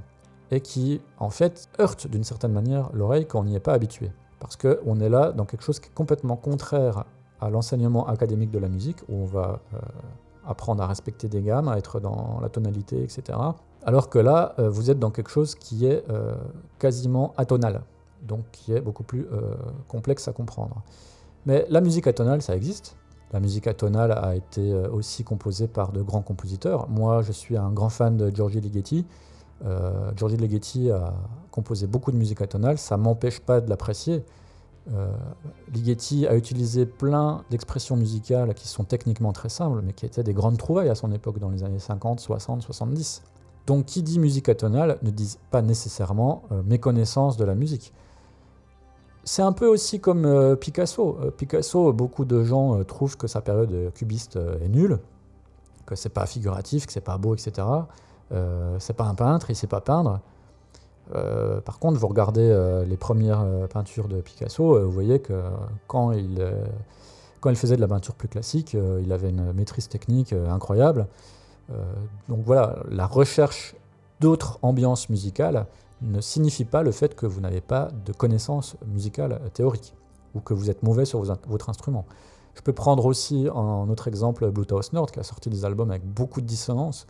[0.52, 4.12] et qui, en fait, heurtent d'une certaine manière l'oreille quand on n'y est pas habitué.
[4.40, 7.06] Parce qu'on est là dans quelque chose qui est complètement contraire
[7.40, 9.80] à l'enseignement académique de la musique, où on va euh,
[10.48, 13.38] apprendre à respecter des gammes, à être dans la tonalité, etc.
[13.84, 16.36] Alors que là, euh, vous êtes dans quelque chose qui est euh,
[16.80, 17.82] quasiment atonal,
[18.24, 19.28] donc qui est beaucoup plus
[19.88, 20.82] complexe à comprendre.
[21.46, 22.98] Mais la musique atonale, ça existe.
[23.32, 26.90] La musique atonale a été aussi composée par de grands compositeurs.
[26.90, 29.06] Moi, je suis un grand fan de Giorgi Ligeti.
[30.16, 31.14] Giorgi Ligeti a
[31.52, 34.24] composé beaucoup de musique atonale, ça m'empêche pas de l'apprécier.
[35.74, 40.34] Ligeti a utilisé plein d'expressions musicales qui sont techniquement très simples, mais qui étaient des
[40.34, 43.24] grandes trouvailles à son époque, dans les années 50, 60, 70.
[43.68, 47.94] Donc qui dit musique atonale ne dit pas nécessairement euh, méconnaissance de la musique.
[49.26, 51.18] C'est un peu aussi comme euh, Picasso.
[51.22, 55.00] Euh, Picasso, beaucoup de gens trouvent que sa période cubiste est nulle,
[55.86, 57.68] que c'est pas figuratif, que c'est pas beau, etc.
[58.80, 60.20] c'est pas un peintre, il sait pas peindre.
[61.66, 65.42] par contre, vous regardez les premières peintures de Picasso, vous voyez que
[65.88, 66.46] quand il,
[67.40, 71.08] quand il faisait de la peinture plus classique, il avait une maîtrise technique incroyable.
[71.72, 71.84] Euh,
[72.30, 73.76] donc voilà, la recherche
[74.20, 75.66] d'autres ambiances musicales
[76.02, 79.94] ne signifie pas le fait que vous n'avez pas de connaissances musicales théoriques
[80.36, 82.06] ou que vous êtes mauvais sur votre instrument.
[82.56, 86.06] Je peux prendre aussi en autre exemple Blue Nord qui a sorti des albums avec
[86.06, 87.06] beaucoup de dissonances,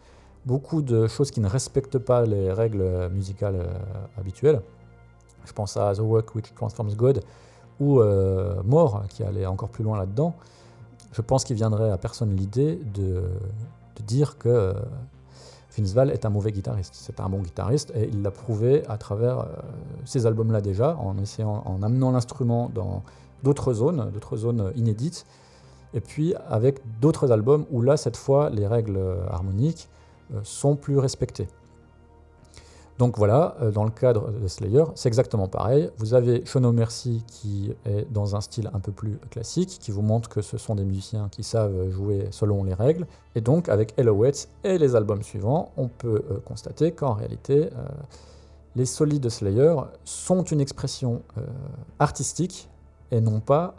[0.45, 4.61] beaucoup de choses qui ne respectent pas les règles musicales euh, habituelles.
[5.45, 7.23] Je pense à The Work Which Transforms God
[7.79, 10.33] ou euh, More qui allait encore plus loin là-dedans.
[11.13, 13.23] Je pense qu'il viendrait à personne l'idée de
[14.03, 14.73] dire que euh,
[15.77, 16.93] Vince est un mauvais guitariste.
[16.95, 19.45] C'est un bon guitariste et il l'a prouvé à travers euh,
[20.05, 23.03] ces albums-là déjà, en amenant l'instrument dans
[23.43, 25.25] d'autres zones, d'autres zones inédites,
[25.93, 29.96] et puis avec d'autres albums où là, cette fois, les règles harmoniques euh,
[30.43, 31.47] sont plus respectées.
[32.97, 35.91] Donc voilà, euh, dans le cadre de Slayer, c'est exactement pareil.
[35.97, 40.01] Vous avez Shono Mercy qui est dans un style un peu plus classique, qui vous
[40.01, 43.05] montre que ce sont des musiciens qui savent jouer selon les règles.
[43.35, 47.87] Et donc avec Eloheads et les albums suivants, on peut euh, constater qu'en réalité, euh,
[48.75, 51.23] les solides de Slayer sont une expression
[51.97, 52.69] artistique
[53.09, 53.73] et non pas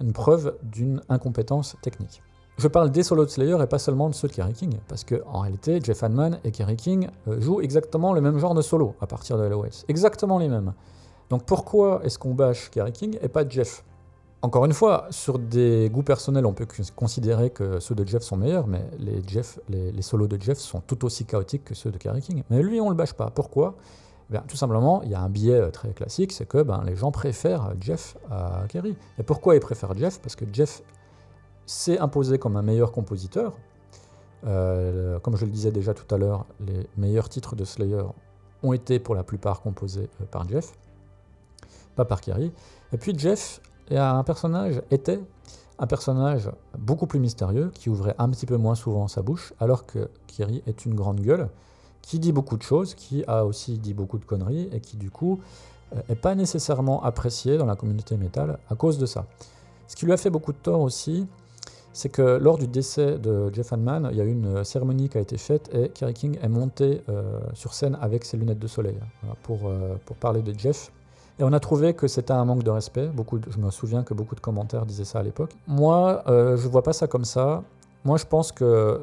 [0.00, 2.22] une preuve d'une incompétence technique.
[2.58, 5.04] Je parle des solos de Slayer et pas seulement de ceux de Kerry King, parce
[5.04, 8.62] que en réalité, Jeff Hanneman et Kerry King euh, jouent exactement le même genre de
[8.62, 9.84] solo à partir de LOS.
[9.88, 10.72] Exactement les mêmes.
[11.28, 13.84] Donc pourquoi est-ce qu'on bâche Kerry King et pas Jeff?
[14.40, 18.36] Encore une fois, sur des goûts personnels, on peut considérer que ceux de Jeff sont
[18.36, 22.42] meilleurs, mais les, solos de Jeff sont tout aussi chaotiques que ceux de Kerry King.
[22.48, 23.30] Mais lui, on le bâche pas.
[23.30, 23.74] Pourquoi?
[24.32, 26.96] Eh tout simplement, il y a un biais euh, très classique, c'est que ben, les
[26.96, 28.96] gens préfèrent Jeff à Kerry.
[29.18, 30.20] Et pourquoi ils préfèrent Jeff?
[30.20, 30.82] Parce que Jeff
[31.66, 33.52] s'est imposé comme un meilleur compositeur.
[34.46, 38.04] Euh, comme je le disais déjà tout à l'heure, les meilleurs titres de Slayer
[38.62, 40.72] ont été pour la plupart composés euh, par Jeff,
[41.96, 42.52] pas par Kerry.
[42.92, 43.60] Et puis Jeff
[43.90, 45.20] un personnage, était
[45.78, 49.86] un personnage beaucoup plus mystérieux, qui ouvrait un petit peu moins souvent sa bouche, alors
[49.86, 51.48] que Kerry est une grande gueule,
[52.02, 55.10] qui dit beaucoup de choses, qui a aussi dit beaucoup de conneries, et qui du
[55.10, 55.40] coup
[55.92, 59.26] n'est euh, pas nécessairement apprécié dans la communauté métal à cause de ça.
[59.86, 61.26] Ce qui lui a fait beaucoup de tort aussi,
[61.96, 65.16] c'est que lors du décès de Jeff Hanneman, il y a eu une cérémonie qui
[65.16, 68.66] a été faite et Kerry King est monté euh, sur scène avec ses lunettes de
[68.66, 68.98] soleil
[69.42, 70.92] pour, euh, pour parler de Jeff.
[71.38, 73.06] Et on a trouvé que c'était un manque de respect.
[73.06, 75.52] Beaucoup je me souviens que beaucoup de commentaires disaient ça à l'époque.
[75.66, 77.62] Moi, euh, je vois pas ça comme ça.
[78.04, 79.00] Moi, je pense que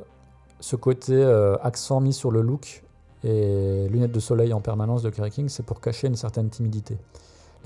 [0.60, 1.24] ce côté
[1.64, 2.84] accent mis sur le look
[3.24, 6.98] et lunettes de soleil en permanence de Kerry King, c'est pour cacher une certaine timidité.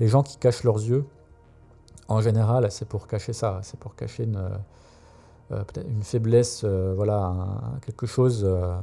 [0.00, 1.04] Les gens qui cachent leurs yeux,
[2.08, 3.60] en général, c'est pour cacher ça.
[3.62, 4.48] C'est pour cacher une euh,
[5.50, 7.34] peut-être une faiblesse, euh, voilà,
[7.84, 8.76] quelque chose, euh,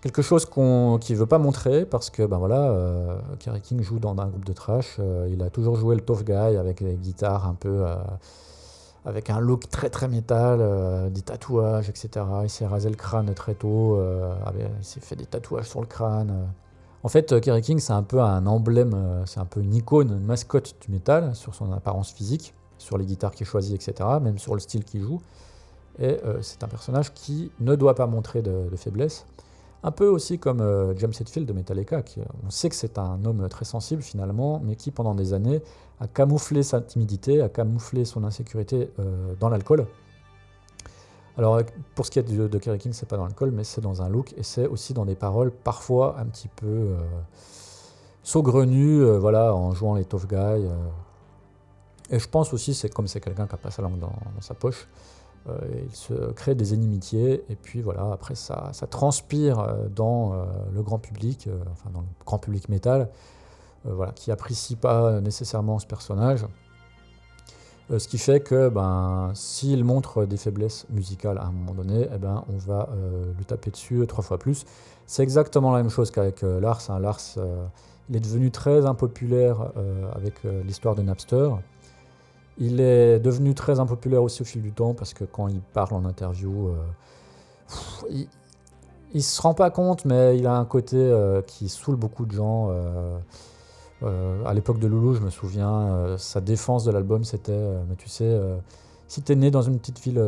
[0.00, 3.98] quelque chose qu'on, qu'il ne veut pas montrer parce que ben voilà, Kerry King joue
[3.98, 5.00] dans un groupe de trash.
[5.28, 7.84] il a toujours joué le tough guy avec des guitares un peu
[9.04, 12.24] avec un look très très métal, des tatouages, etc.
[12.44, 14.00] Il s'est rasé le crâne très tôt,
[14.78, 16.46] il s'est fait des tatouages sur le crâne.
[17.02, 20.26] En fait, Kerry King, c'est un peu un emblème, c'est un peu une icône, une
[20.26, 24.54] mascotte du métal sur son apparence physique sur les guitares qu'il choisit, etc., même sur
[24.54, 25.20] le style qu'il joue.
[25.98, 29.26] Et euh, c'est un personnage qui ne doit pas montrer de, faiblesse.
[29.82, 33.24] Un peu aussi comme euh, James Hetfield de Metallica, qui, on sait que c'est un
[33.24, 35.62] homme très sensible finalement, mais qui pendant des années
[36.00, 39.86] a camouflé sa timidité, a camouflé son insécurité euh, dans l'alcool.
[41.38, 41.60] Alors
[41.94, 44.02] pour ce qui est de, de Kerry King, c'est pas dans l'alcool, mais c'est dans
[44.02, 46.94] un look et c'est aussi dans des paroles parfois un petit peu
[48.22, 50.26] saugrenues, voilà, en jouant les tough.
[52.10, 54.54] Et je pense aussi, c'est comme c'est quelqu'un qui a pas sa langue dans, sa
[54.54, 54.88] poche,
[55.48, 60.32] euh, il se crée des inimitiés, et puis voilà, après ça, ça transpire euh, dans
[60.32, 60.44] euh,
[60.74, 63.08] le grand public, enfin dans le grand public métal,
[63.84, 66.44] voilà, qui apprécie pas nécessairement ce personnage.
[67.88, 72.18] ce qui fait que ben, s'il montre des faiblesses musicales à un moment donné, eh
[72.18, 72.88] ben, on va
[73.38, 74.64] lui taper dessus trois fois plus.
[75.06, 76.82] C'est exactement la même chose qu'avec Lars.
[76.88, 76.98] Hein.
[76.98, 77.20] Lars,
[78.08, 79.70] il est devenu très impopulaire
[80.16, 81.50] avec l'histoire de Napster.
[82.58, 85.92] Il est devenu très impopulaire aussi au fil du temps parce que quand il parle
[85.92, 86.74] en interview, euh,
[88.10, 88.28] il,
[89.14, 92.32] ne se rend pas compte, mais il a un côté euh, qui saoule beaucoup de
[92.32, 92.70] gens.
[94.02, 98.08] Euh, à l'époque de Loulou, je me souviens, sa défense de l'album, c'était, mais tu
[98.08, 98.38] sais,
[99.08, 100.22] si tu es né dans une petite ville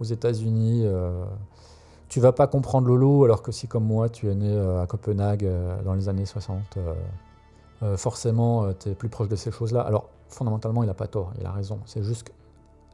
[0.00, 0.86] aux États-Unis,
[2.08, 5.46] tu vas pas comprendre Loulou, alors que si comme moi, tu es né à Copenhague
[5.84, 6.78] dans les années 60,
[7.96, 9.82] forcément, tu es plus proche de ces choses-là.
[9.82, 11.80] Alors, fondamentalement, il n'a pas tort, il a raison.
[11.86, 12.32] C'est juste que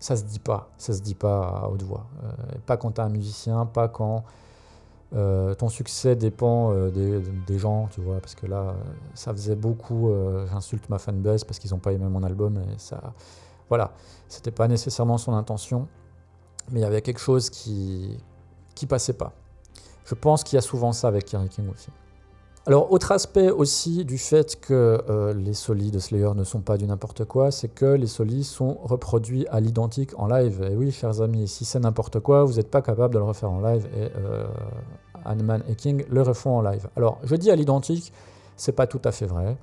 [0.00, 2.06] ça se dit pas, ça se dit pas à haute voix.
[2.24, 4.24] Euh, pas quand tu un musicien, pas quand
[5.14, 8.74] euh, ton succès dépend euh, des, gens, tu vois, parce que là,
[9.14, 10.12] ça faisait beaucoup,
[10.50, 13.14] j'insulte ma fanbase parce qu'ils n'ont pas aimé mon album, et ça,
[13.68, 13.92] voilà,
[14.28, 15.88] c'était pas nécessairement son intention,
[16.70, 18.18] mais il y avait quelque chose qui,
[18.74, 19.32] qui passait pas.
[20.04, 21.90] Je pense qu'il y a souvent ça avec Kerry King aussi.
[22.66, 26.78] Alors, autre aspect aussi du fait que euh, les solis de Slayer ne sont pas
[26.78, 30.66] du n'importe quoi, c'est que les solis sont reproduits à l'identique en live.
[30.70, 33.50] Et oui, chers amis, si c'est n'importe quoi, vous n'êtes pas capable de le refaire
[33.50, 33.86] en live.
[33.94, 34.46] Et euh,
[35.68, 36.88] et King le refont en live.
[36.96, 38.12] Alors, je dis à l'identique,
[38.56, 39.56] c'est pas tout à fait vrai.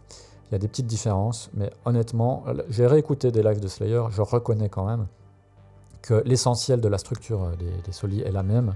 [0.49, 4.21] Il y a des petites différences, mais honnêtement, j'ai réécouté des lives de Slayer, je
[4.21, 5.07] reconnais quand même
[6.01, 8.73] que l'essentiel de la structure des, des solis est la même.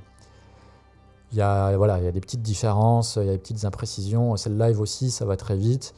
[1.32, 3.65] Il y a, voilà, il y a des petites différences, il y a des petites
[3.65, 4.38] imprécisions.
[4.38, 5.93] C'est le live aussi, ça va très vite.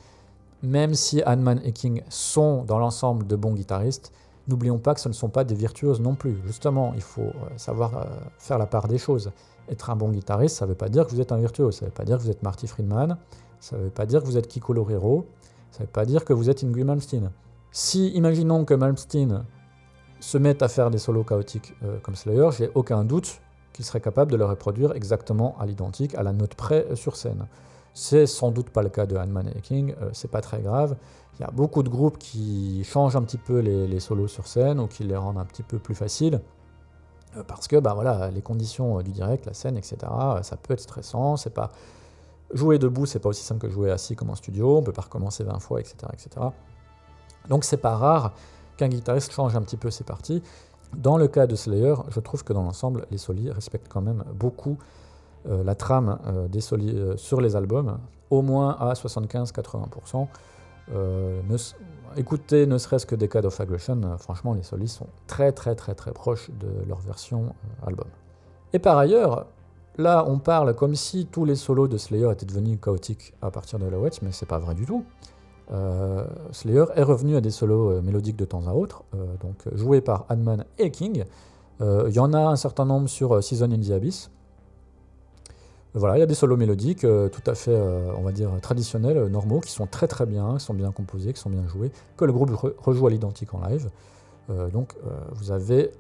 [0.64, 4.12] Même si Hanman et King sont dans l'ensemble de bons guitaristes,
[4.48, 6.38] n'oublions pas que ce ne sont pas des virtuoses non plus.
[6.46, 8.06] Justement, il faut euh, savoir euh,
[8.40, 9.32] faire la part des choses.
[9.70, 11.86] Être un bon guitariste, ça ne veut pas dire que vous êtes un virtuose, ça
[11.86, 13.18] ne veut pas dire que vous êtes Marty Friedman,
[13.60, 15.26] ça ne veut pas dire que vous êtes Kiko Lorero,
[15.72, 17.32] ça ne veut pas dire que vous êtes Ingrid Malmsteen.
[17.72, 19.44] Si, imaginons que Malmsteen
[20.22, 23.42] se mette à faire des solos chaotiques euh, comme Slayer, j'ai aucun doute
[23.78, 27.16] qu'il serait capable de le reproduire exactement à l'identique, à la note près euh, sur
[27.16, 27.46] scène.
[27.94, 30.98] C'est sans doute pas le cas de Hanman et King, euh, c'est pas très grave.
[31.38, 34.80] Il y a beaucoup de groupes qui changent un petit peu les, solos sur scène
[34.80, 36.42] ou qui les rendent un petit peu plus faciles.
[37.38, 39.98] Euh, parce que bah voilà, les conditions du direct, la scène, etc.,
[40.42, 41.38] ça peut être stressant.
[41.38, 41.72] C'est pas
[42.52, 44.80] jouer debout, c'est pas aussi simple que jouer assis comme en studio.
[44.80, 46.48] On peut pas recommencer 20 fois, etc., etc.
[47.48, 48.34] Donc c'est pas rare
[48.76, 50.42] qu'un guitariste change un petit peu ses parties.
[50.96, 54.24] Dans le cas de Slayer, je trouve que dans l'ensemble, les solis respectent quand même
[54.34, 54.78] beaucoup
[55.50, 60.28] euh, la trame euh, des solis euh, sur les albums, au moins à 75-80%.
[62.18, 66.12] écoutez, ne serait-ce que Decade of Aggression, franchement, les solis sont très très très très
[66.12, 67.54] proches de leur version
[67.86, 68.08] album.
[68.74, 69.46] Et par ailleurs,
[69.98, 73.80] là, on parle comme si tous les solos de Slayer étaient devenus chaotiques à partir
[73.80, 75.06] de la Watch, mais c'est pas vrai du tout.
[75.72, 79.56] Euh, Slayer est revenu à des solos euh, mélodiques de temps à autre, euh, donc
[79.76, 81.26] joués par Hanman et King.
[81.80, 84.32] Il y en a un certain nombre sur Season in the Abyss.
[85.94, 87.80] Voilà, il y a des solos mélodiques tout à fait,
[88.18, 91.40] on va dire, traditionnels, normaux, qui sont très très bien, qui sont bien composés, qui
[91.40, 92.50] sont bien joués, que le groupe
[92.80, 93.92] rejoue à l'identique en live.
[94.74, 94.96] donc
[95.34, 95.92] vous avez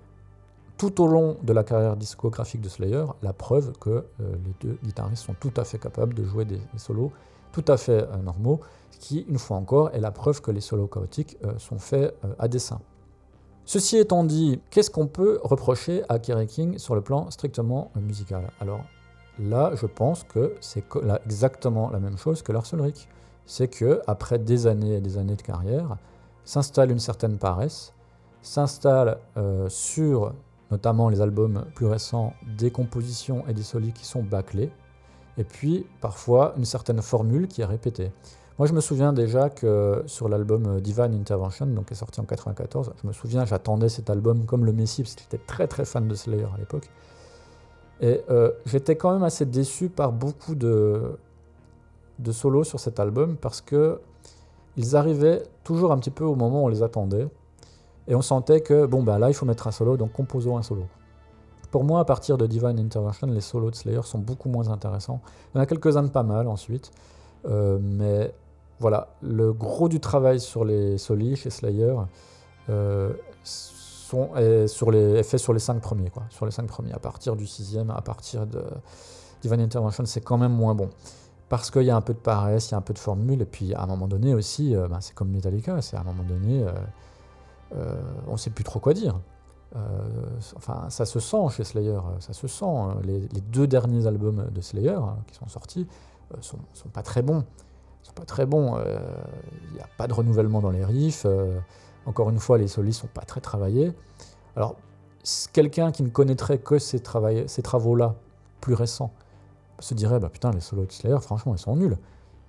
[0.79, 5.25] tout au long de la carrière discographique de Slayer la preuve que les deux guitaristes
[5.25, 7.11] sont tout à fait capables de jouer des solos
[7.57, 8.59] tout à fait euh, normaux,
[8.99, 12.33] qui, une fois encore, est la preuve que les solos chaotiques euh, sont faits euh,
[12.37, 12.79] à dessein.
[13.65, 18.49] Ceci étant dit, qu'est-ce qu'on peut reprocher à Kerry King sur le plan strictement musical?
[18.61, 18.81] Alors
[19.39, 20.83] là, je pense que c'est
[21.25, 23.09] exactement la même chose que Lars Ulrich.
[23.45, 25.97] C'est que après des années et des années de carrière,
[26.45, 27.93] s'installe une certaine paresse,
[28.41, 29.17] s'installe
[29.67, 30.33] sur
[30.71, 34.71] notamment les albums plus récents des compositions et des solis qui sont bâclés,
[35.37, 38.11] et puis parfois une certaine formule qui est répétée.
[38.57, 42.19] Moi, je me souviens déjà que sur l'album euh, Divine Intervention, donc qui est sorti
[42.19, 45.67] en 94, je me souviens, j'attendais cet album comme le Messie, parce que j'étais très
[45.67, 46.89] très fan de Slayer à l'époque.
[48.01, 51.19] Et euh, j'étais quand même assez déçu par beaucoup de,
[52.17, 53.99] de solos sur cet album, parce que
[54.75, 57.27] ils arrivaient toujours un petit peu au moment où on les attendait,
[58.07, 60.63] et on sentait que, bon, bah là, il faut mettre un solo, donc composons un
[60.63, 60.87] solo.
[61.71, 65.19] Pour moi, à partir de Divine Intervention, les solos de Slayer sont beaucoup moins intéressants.
[65.53, 66.91] Il y en a quelques-uns de pas mal ensuite,
[67.45, 68.33] euh, mais
[68.79, 71.95] voilà, le gros du travail sur les solis chez Slayer
[72.69, 73.11] est,
[75.23, 76.23] fait sur les cinq premiers, quoi.
[76.29, 76.93] Sur les cinq premiers.
[76.93, 78.63] À partir du sixième, à partir de
[79.41, 80.89] Divine Intervention, c'est quand même moins bon.
[81.49, 83.41] Parce qu'il y a un peu de paresse, il y a un peu de formule,
[83.41, 86.03] et puis à un moment donné aussi, euh, ben, c'est comme Metallica, c'est à un
[86.03, 86.65] moment donné,
[87.75, 87.95] euh,
[88.27, 89.19] on ne sait plus trop quoi dire.
[89.75, 89.79] Euh,
[90.55, 92.65] enfin, ça se sent chez Slayer, euh, ça se sent.
[92.65, 92.97] hein.
[93.03, 95.87] Les, deux derniers albums de Slayer hein, qui sont sortis
[96.33, 97.43] euh, sont, sont pas très bons.
[98.03, 98.77] Sont pas très bons.
[98.77, 101.25] Il n'y a pas de renouvellement dans les riffs.
[102.05, 103.91] encore une fois, les solis sont pas très travaillés.
[104.55, 104.77] Alors,
[105.51, 108.15] quelqu'un qui ne connaîtrait que ces travaux-là
[108.61, 109.11] plus récents
[109.79, 111.97] se dirait bah putain, les solos de Slayer, franchement, ils sont nuls.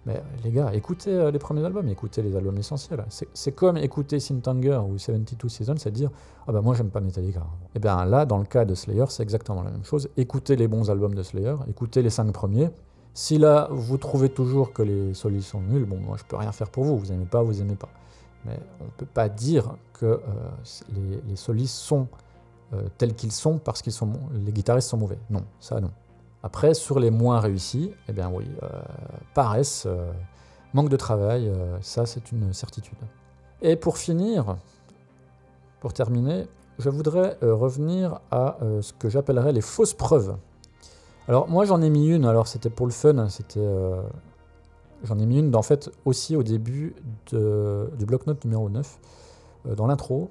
[0.08, 3.04] Mais les gars, écoutez euh, les premiers albums, écoutez les albums essentiels.
[3.34, 6.10] C'est comme écouter Syntanger ou 72 Seasons, c'est dire
[6.46, 7.46] ah ben moi j'aime pas Metallica.
[7.74, 10.08] Et bien là, dans le cas de Slayer, c'est exactement la même chose.
[10.16, 12.70] Écoutez les bons albums de Slayer, écoutez les cinq premiers.
[13.12, 16.52] Si là vous trouvez toujours que les solis sont nuls, bon moi je peux rien
[16.52, 16.96] faire pour vous.
[16.96, 17.90] Vous aimez pas, vous aimez pas.
[18.46, 20.20] Mais on peut pas dire que euh,
[20.94, 22.08] les, les solis sont
[22.72, 25.18] euh, tels qu'ils sont parce qu'ils sont les guitaristes sont mauvais.
[25.28, 25.90] Non, ça non.
[26.48, 28.68] Après, sur les moins réussis, eh bien oui, euh,
[29.34, 30.10] paresse, euh,
[30.72, 32.96] manque de travail, euh, ça c'est une certitude.
[33.60, 34.56] Et pour finir,
[35.80, 36.46] pour terminer,
[36.78, 40.36] je voudrais revenir à ce que j'appellerais les fausses preuves.
[41.26, 43.68] Alors moi j'en ai mis une, alors c'était pour le fun, c'était...
[45.02, 46.94] j'en ai mis une en fait aussi au début
[47.30, 48.98] du bloc-notes numéro 9,
[49.66, 50.30] euh, dans l'intro,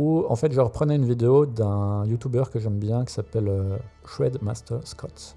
[0.00, 3.76] où en fait je reprenais une vidéo d'un YouTuber que j'aime bien qui s'appelle euh,
[4.06, 5.36] Shred Master Scott.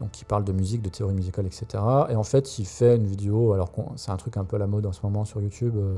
[0.00, 1.66] Donc qui parle de musique, de théorie musicale, etc.
[2.10, 4.66] Et en fait il fait une vidéo, alors c'est un truc un peu à la
[4.66, 5.96] mode en ce moment sur YouTube, euh,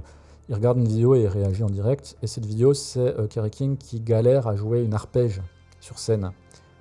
[0.48, 2.16] il regarde une vidéo et il réagit en direct.
[2.22, 5.42] Et cette vidéo, c'est euh, Kerry King qui galère à jouer une arpège
[5.80, 6.30] sur scène.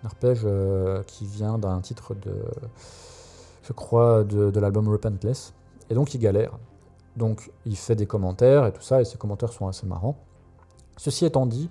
[0.03, 2.35] Une arpège euh, qui vient d'un titre de,
[3.63, 5.53] je crois, de, de l'album Repentless.
[5.89, 6.51] Et donc il galère.
[7.15, 10.17] Donc il fait des commentaires et tout ça, et ces commentaires sont assez marrants.
[10.97, 11.69] Ceci étant dit,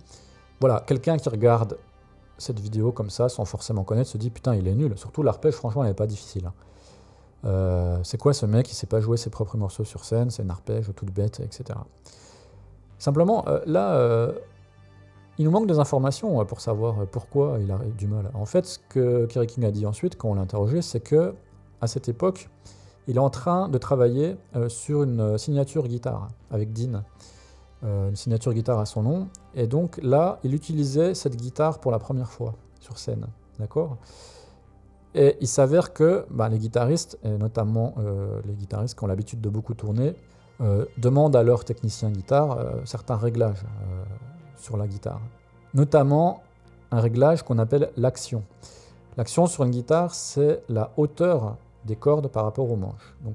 [0.60, 1.78] voilà, quelqu'un qui regarde
[2.38, 4.96] cette vidéo comme ça, sans forcément connaître, se dit putain, il est nul.
[4.96, 6.46] Surtout l'arpège, franchement, elle n'est pas difficile.
[6.46, 6.52] hein.
[7.44, 8.66] Euh, c'est quoi ce mec?
[8.66, 11.78] Qui sait pas jouer ses propres morceaux sur scène, c'est une arpège toute bête, etc.
[12.98, 14.32] Simplement, euh, là, euh,
[15.36, 18.30] il nous manque des informations pour savoir pourquoi il a du mal.
[18.34, 21.34] En fait, ce que Kerry King a dit ensuite, quand on l'a interrogé, c'est que
[21.80, 22.48] à cette époque,
[23.08, 24.36] il est en train de travailler
[24.68, 27.02] sur une signature guitare avec Dean,
[27.84, 31.98] une signature guitare à son nom, et donc là, il utilisait cette guitare pour la
[31.98, 33.26] première fois sur scène,
[33.58, 33.98] d'accord?
[35.14, 39.40] Et il s'avère que bah, les guitaristes, et notamment euh, les guitaristes qui ont l'habitude
[39.40, 40.16] de beaucoup tourner,
[40.60, 44.04] euh, demandent à leur technicien guitare euh, certains réglages euh,
[44.56, 45.20] sur la guitare.
[45.72, 46.42] Notamment
[46.90, 48.44] un réglage qu'on appelle l'action.
[49.16, 53.14] L'action sur une guitare, c'est la hauteur des cordes par rapport aux manches.
[53.24, 53.34] Donc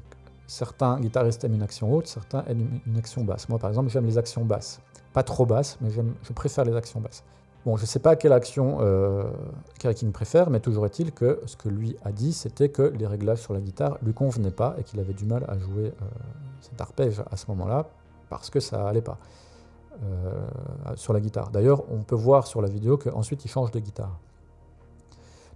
[0.50, 3.48] certains guitaristes aiment une action haute, certains aiment une action basse.
[3.50, 4.80] Moi par exemple, j'aime les actions basses.
[5.14, 7.24] Pas trop basses, mais je préfère les actions basses.
[7.66, 9.24] Bon, je ne sais pas quelle action euh,
[9.80, 13.06] Kerry King préfère, mais toujours est-il que ce que lui a dit, c'était que les
[13.06, 16.06] réglages sur la guitare lui convenaient pas et qu'il avait du mal à jouer euh,
[16.62, 17.88] cet arpège à ce moment-là
[18.30, 19.18] parce que ça allait pas
[20.04, 20.48] euh,
[20.96, 21.50] sur la guitare.
[21.50, 24.18] D'ailleurs, on peut voir sur la vidéo qu'ensuite il change de guitare.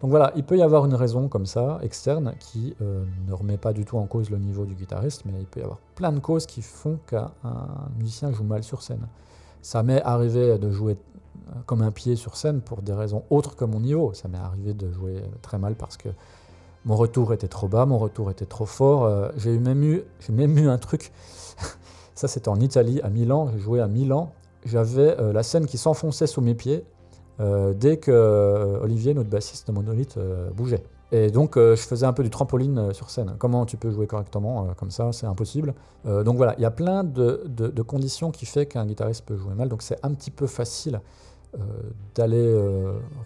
[0.04, 3.56] Donc voilà, il peut y avoir une raison comme ça, externe, qui euh, ne remet
[3.56, 6.12] pas du tout en cause le niveau du guitariste, mais il peut y avoir plein
[6.12, 7.32] de causes qui font qu'un
[7.97, 9.08] musicien joue mal sur scène.
[9.62, 10.97] Ça m'est arrivé de jouer
[11.47, 14.14] euh, comme un pied sur scène pour des raisons autres que mon niveau.
[14.14, 16.10] Ça m'est arrivé de jouer euh, très mal parce que
[16.84, 19.32] mon retour était trop bas, mon retour était trop fort.
[19.38, 21.14] J'ai même eu, même eu un truc.
[22.14, 23.51] Ça, c'était en Italie, à Milan.
[23.54, 24.34] J'ai joué à Milan.
[24.66, 26.84] J'avais la scène qui s'enfonçait sous mes pieds
[27.40, 30.84] euh, dès que euh, Olivier, notre bassiste de Monolith, euh, bougeait.
[31.12, 33.36] Et donc, je faisais un peu du trampoline sur scène.
[33.38, 35.76] Comment tu peux jouer correctement comme ça C'est impossible.
[36.06, 39.70] Donc voilà, il y a plein de, conditions qui fait qu'un guitariste peut jouer mal.
[39.70, 41.02] Donc c'est un petit peu facile
[42.16, 42.60] d'aller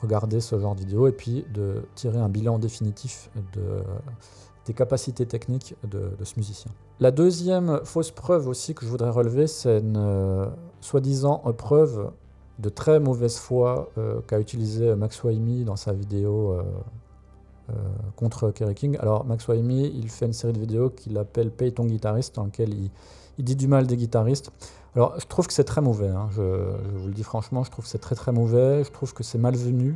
[0.02, 3.82] regarder ce genre de vidéo et puis de tirer un bilan définitif de,
[4.66, 6.72] des capacités techniques de, ce musicien.
[7.00, 10.52] La deuxième fausse preuve aussi que je voudrais relever, c'est une
[10.82, 12.12] soi-disant preuve
[12.60, 16.64] de très mauvaise foi euh, qu'a utilisé Max Waimi dans sa vidéo euh,
[17.70, 17.74] euh,
[18.16, 18.98] contre Kerry King.
[19.00, 22.46] Alors Max Waimi, il fait une série de vidéos qu'il appelle Paye ton guitariste, dans
[22.46, 24.52] lequel il, dit du mal des guitaristes.
[24.96, 26.30] Alors je trouve que c'est très mauvais, hein.
[26.32, 29.24] je, vous le dis franchement, je trouve que c'est très très mauvais, je trouve que
[29.24, 29.96] c'est malvenu.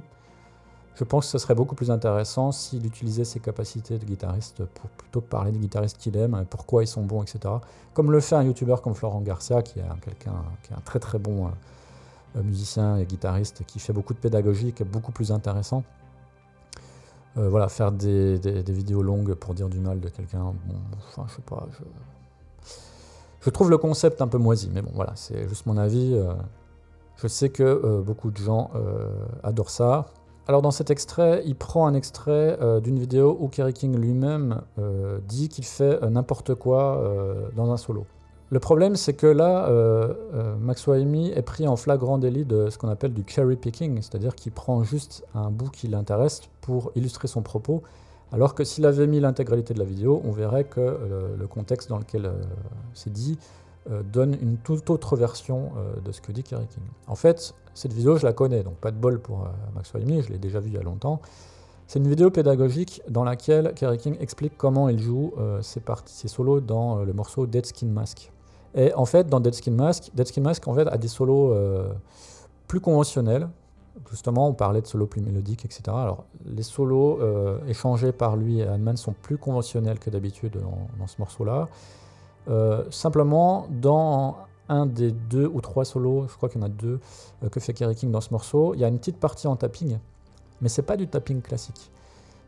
[0.93, 4.89] Je pense que ce serait beaucoup plus intéressant s'il utilisait ses capacités de guitariste pour
[4.89, 7.39] plutôt parler des guitaristes qu'il aime, pourquoi ils sont bons, etc.
[7.93, 10.81] Comme le fait un youtubeur comme Florent Garcia, qui est un- quelqu'un qui est un
[10.81, 11.49] très très bon
[12.35, 15.83] musicien et guitariste, qui fait beaucoup de pédagogie, qui est beaucoup plus intéressant.
[17.37, 21.25] Euh, voilà, faire des, des- vidéos longues pour dire du mal de quelqu'un, bon, enfin,
[21.29, 21.65] je sais pas,
[23.39, 23.49] je...
[23.49, 26.13] trouve le concept un peu moisi, mais bon, voilà, c'est juste mon avis.
[26.13, 26.33] euh.
[27.15, 29.07] Je sais que euh, beaucoup de gens euh,
[29.43, 30.07] adorent ça.
[30.47, 34.61] Alors dans cet extrait, il prend un extrait euh, d'une vidéo où Kerry King lui-même
[34.79, 38.07] euh, dit qu'il fait euh, n'importe quoi euh, dans un solo.
[38.51, 42.69] Le problème, c'est que là, euh, euh, Max Waimi est pris en flagrant délit de
[42.69, 46.91] ce qu'on appelle du cherry picking, c'est-à-dire qu'il prend juste un bout qui l'intéresse pour
[46.95, 47.81] illustrer son propos,
[48.33, 51.87] alors que s'il avait mis l'intégralité de la vidéo, on verrait que euh, le contexte
[51.87, 52.29] dans lequel
[52.93, 53.39] c'est dit
[54.13, 55.71] donne une toute autre version
[56.05, 56.83] de ce que dit Kerry King.
[57.07, 60.29] En fait, cette vidéo, je la connais, donc pas de bol pour Max Waimi, je
[60.29, 61.19] l'ai déjà vue il y a longtemps.
[61.87, 65.33] C'est une vidéo pédagogique dans laquelle Kerry King explique comment il joue
[65.63, 68.31] ses, parties, ses solos dans le morceau Dead Skin Mask.
[68.75, 71.53] Et en fait, dans Dead Skin Mask, Dead Skin Mask en fait, a des solos
[71.53, 71.91] euh,
[72.67, 73.49] plus conventionnels.
[74.09, 75.83] Justement, on parlait de solos plus mélodiques, etc.
[75.87, 80.57] Alors, les solos euh, échangés par lui et Hanman sont plus conventionnels que d'habitude
[80.97, 81.67] dans, ce morceau-là.
[82.49, 84.37] Euh, simplement, dans
[84.69, 86.99] un des deux ou trois solos, je crois qu'il y en a deux,
[87.51, 89.97] que fait Kerry King dans ce morceau, il y a une petite partie en tapping,
[90.61, 91.91] mais c'est pas du tapping classique.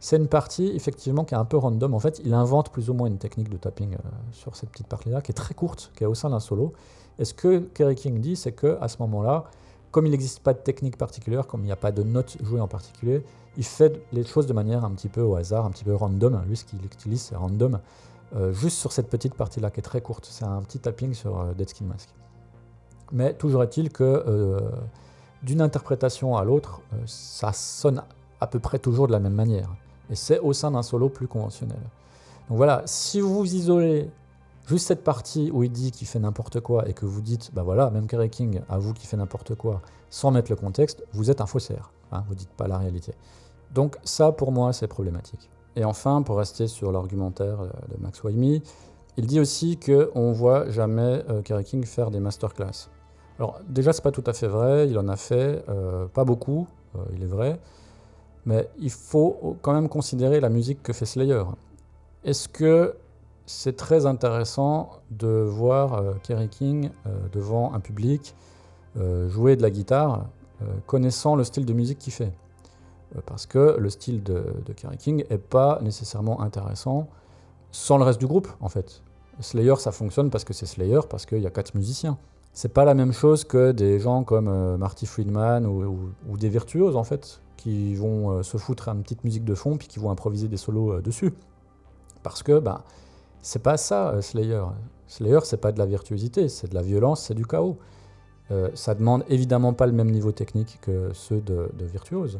[0.04, 1.94] C'est une partie effectivement qui est un peu random.
[1.94, 3.98] En fait, il invente plus ou moins une technique de tapping euh,
[4.34, 6.74] sur cette petite partie-là, qui est très courte, qui est au sein d'un solo.
[7.20, 9.46] Et ce que Kerry King dit, c'est que à ce moment-là,
[9.92, 12.60] comme il n'existe pas de technique particulière, comme il n'y a pas de notes jouées
[12.60, 13.24] en particulier,
[13.56, 16.44] il fait les choses de manière un petit peu au hasard, un petit peu random.
[16.50, 17.80] Lui, ce qu'il utilise, c'est random.
[18.36, 20.28] Euh, juste sur cette petite partie-là qui est très courte.
[20.30, 22.10] C'est un petit tapping sur euh, Dead Skin Mask.
[23.14, 24.60] Mais toujours est-il que
[25.44, 28.04] d'une interprétation à l'autre, ça sonne
[28.42, 29.70] à peu près toujours de la même manière.
[30.10, 31.80] Et c'est au sein d'un solo plus conventionnel.
[32.50, 34.10] Donc voilà, si vous isolez
[34.68, 37.64] juste cette partie où il dit qu'il fait n'importe quoi et que vous dites, bah
[37.64, 41.42] voilà, même Kerry King avoue qu'il fait n'importe quoi sans mettre le contexte, vous êtes
[41.42, 41.92] un faussaire.
[42.12, 43.14] Hein, vous dites pas la réalité.
[43.74, 45.50] Donc ça, pour moi, c'est problématique.
[45.76, 48.62] Et enfin, pour rester sur l'argumentaire euh, de Max Waimi,
[49.18, 52.90] il dit aussi qu'on ne voit jamais euh, Kerry King faire des masterclass.
[53.40, 56.68] Alors déjà, c'est pas tout à fait vrai, il en a fait, euh, pas beaucoup,
[57.16, 57.60] il est vrai,
[58.46, 61.44] mais il faut quand même considérer la musique que fait Slayer.
[62.24, 62.96] Est-ce que
[63.46, 68.36] c'est très intéressant de voir euh, Kerry King euh, devant un public
[68.98, 70.26] euh, jouer de la guitare,
[70.86, 72.32] connaissant le style de musique qu'il fait?
[73.26, 74.46] Parce que le style de,
[74.78, 77.10] Kerry King n'est pas nécessairement intéressant
[77.72, 79.02] sans le reste du groupe, en fait.
[79.42, 82.18] Slayer, ça fonctionne parce que c'est Slayer, parce qu'il y a quatre musiciens.
[82.54, 87.04] C'est pas la même chose que des gens comme Marty Friedman ou des virtuoses, en
[87.04, 90.50] fait, qui vont euh, se foutre une petite musique de fond puis qui vont improviser
[90.50, 91.34] des solos euh, dessus.
[92.22, 92.84] Parce que, bah,
[93.42, 94.64] c'est pas ça, euh, Slayer.
[95.08, 97.78] Slayer, c'est pas de la virtuosité, c'est de la violence, c'est du chaos.
[98.52, 102.40] Euh, ça demande évidemment pas le même niveau technique que ceux de, de virtuoses.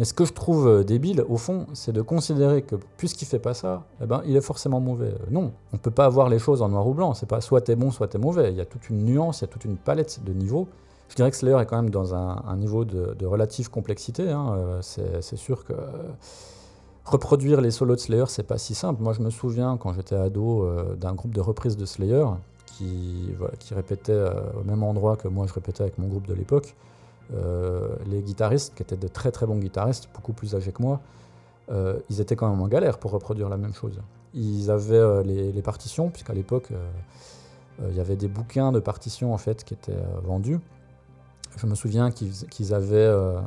[0.00, 3.54] Mais ce que je trouve débile, au fond, c'est de considérer que puisqu'il fait pas
[3.54, 5.14] ça, eh ben, il est forcément mauvais.
[5.30, 7.14] Non, on peut pas avoir les choses en noir ou blanc.
[7.14, 8.50] C'est pas soit t'es bon, soit t'es mauvais.
[8.50, 10.66] Il y a toute une nuance, il y a toute une palette de niveaux.
[11.14, 14.32] Je dirais que Slayer est quand même dans un, niveau de, relative complexité.
[14.32, 14.56] hein.
[14.56, 15.72] Euh, c'est sûr que
[17.04, 19.00] reproduire les solos de Slayer, c'est pas si simple.
[19.00, 22.24] Moi, je me souviens quand j'étais ado euh, d'un groupe de reprises de Slayer
[22.66, 26.34] qui, voilà, répétait euh, au même endroit que moi je répétais avec mon groupe de
[26.34, 26.74] l'époque.
[28.06, 31.00] Les guitaristes, qui étaient de très très bons guitaristes, beaucoup plus âgés que moi,
[32.10, 34.00] ils étaient quand même en galère pour reproduire la même chose.
[34.34, 36.70] Ils avaient les, les partitions, puisqu'à l'époque,
[37.88, 40.58] il y avait des bouquins de partitions en fait qui étaient vendus.
[41.56, 43.38] Je me souviens qu'ils avaient euh,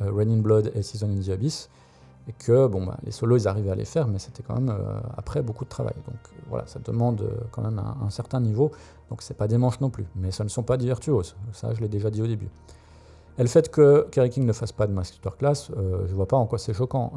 [0.00, 1.68] euh, Rain in Blood et Season in the Abyss,
[2.28, 4.70] et que bon, bah, les solos, ils arrivaient à les faire, mais c'était quand même
[4.70, 5.94] euh, après beaucoup de travail.
[6.06, 6.16] Donc
[6.48, 8.70] voilà, ça demande euh, quand même un, un certain niveau.
[9.08, 11.34] Donc c'est pas des manches non plus, mais ce ne sont pas des virtuoses.
[11.52, 12.48] Ça, je l'ai déjà dit au début.
[13.38, 16.36] Et le fait que Kerry King ne fasse pas de masterclass, euh, je vois pas
[16.36, 17.12] en quoi c'est choquant.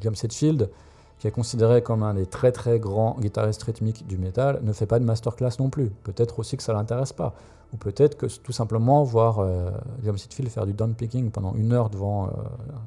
[0.00, 0.70] James Hetfield,
[1.18, 4.86] qui est considéré comme un des très très grands guitaristes rythmiques du métal, ne fait
[4.86, 5.90] pas de masterclass non plus.
[6.02, 7.34] Peut-être aussi que ça l'intéresse pas.
[7.72, 9.70] Ou peut-être que tout simplement voir euh,
[10.04, 12.30] James Hetfield faire du downpicking pendant une heure devant euh,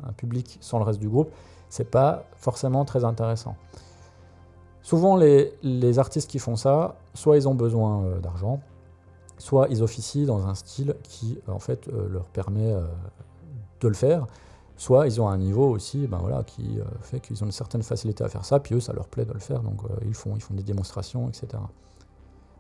[0.07, 1.32] un public sans le reste du groupe,
[1.69, 3.55] c'est pas forcément très intéressant.
[4.82, 8.61] Souvent, les, artistes qui font ça, soit ils ont besoin euh, d'argent,
[9.38, 12.86] soit ils officient dans un style qui en fait euh, leur permet euh,
[13.82, 14.28] de le faire,
[14.78, 17.84] soit ils ont un niveau aussi ben voilà, qui euh, fait qu'ils ont une certaine
[17.84, 20.13] facilité à faire ça, puis eux ça leur plaît de le faire, donc euh, ils,
[20.13, 21.47] font, ils font des démonstrations, etc.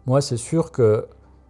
[0.05, 1.07] Moi c'est sûr que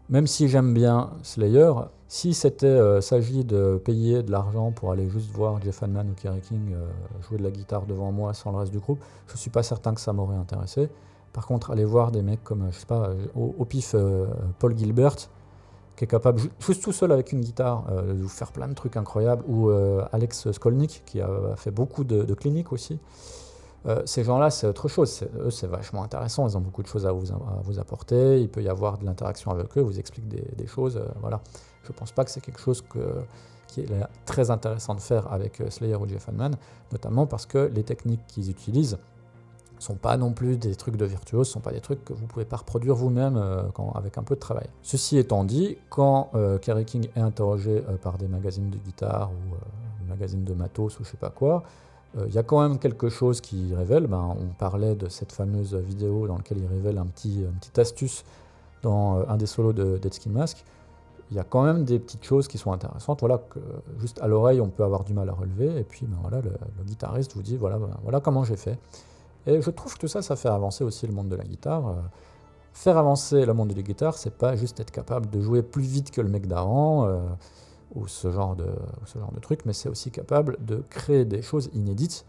[0.09, 1.71] même si j'aime bien Slayer,
[2.07, 6.13] si c'était euh, s'agit de payer de l'argent pour aller juste voir Jeff Hanneman ou
[6.13, 6.85] Kerry King euh,
[7.27, 9.93] jouer de la guitare devant moi sans le reste du groupe, je suis pas certain
[9.93, 10.89] que ça m'aurait intéressé.
[11.33, 13.93] Par contre, aller voir des mecs comme, euh, je sais pas, euh, au, pif
[14.59, 15.15] Paul Gilbert,
[15.97, 18.95] qui est capable, ju- juste tout seul avec une guitare, de faire plein de trucs
[18.95, 19.69] incroyables, ou
[20.11, 22.99] Alex Skolnick, qui a fait beaucoup de cliniques aussi.
[23.87, 25.23] Euh, ces gens-là, c'est autre chose.
[25.39, 26.47] Eux, c'est vachement intéressant.
[26.47, 28.41] Ils ont beaucoup de choses à vous, apporter.
[28.41, 30.97] Il peut y avoir de l'interaction avec eux, ils vous expliquent des, choses.
[30.97, 31.41] euh, voilà.
[31.83, 32.83] Je pense pas que c'est quelque chose
[33.67, 33.89] qui est
[34.25, 36.55] très intéressant de faire avec euh, Slayer ou Jeff Hanneman,
[36.91, 38.97] notamment parce que les techniques qu'ils utilisent
[39.79, 42.45] sont pas non plus des trucs de virtuose, sont pas des trucs que vous pouvez
[42.45, 43.39] pas reproduire vous-même
[43.93, 44.67] avec un peu de travail.
[44.81, 49.55] Ceci étant dit, quand euh, Kerry King est interrogé par des magazines de guitare ou
[50.01, 51.63] des magazines de matos ou je sais pas quoi,
[52.27, 54.07] il y a quand même quelque chose qui révèle.
[54.07, 57.77] Ben, on parlait de cette fameuse vidéo dans laquelle il révèle un petit, une petite
[57.79, 58.23] astuce
[58.81, 60.63] dans euh, un des solos de Dead Skin Mask.
[61.29, 63.41] Il y a quand même des petites choses qui sont intéressantes, voilà,
[63.99, 66.51] juste à l'oreille on peut avoir du mal à relever, et puis ben, voilà, le,
[66.85, 68.79] guitariste vous dit voilà, ben, voilà comment j'ai fait.
[69.45, 71.87] Et je trouve que ça, ça fait avancer aussi le monde de la guitare.
[71.89, 71.93] Euh,
[72.77, 75.81] Faire avancer le monde de la guitare, c'est pas juste être capable de jouer plus
[75.81, 77.17] vite que le mec d'avant, euh,
[77.95, 78.67] ou ce genre de,
[79.05, 82.25] ce genre de truc, mais c'est aussi capable de créer des choses inédites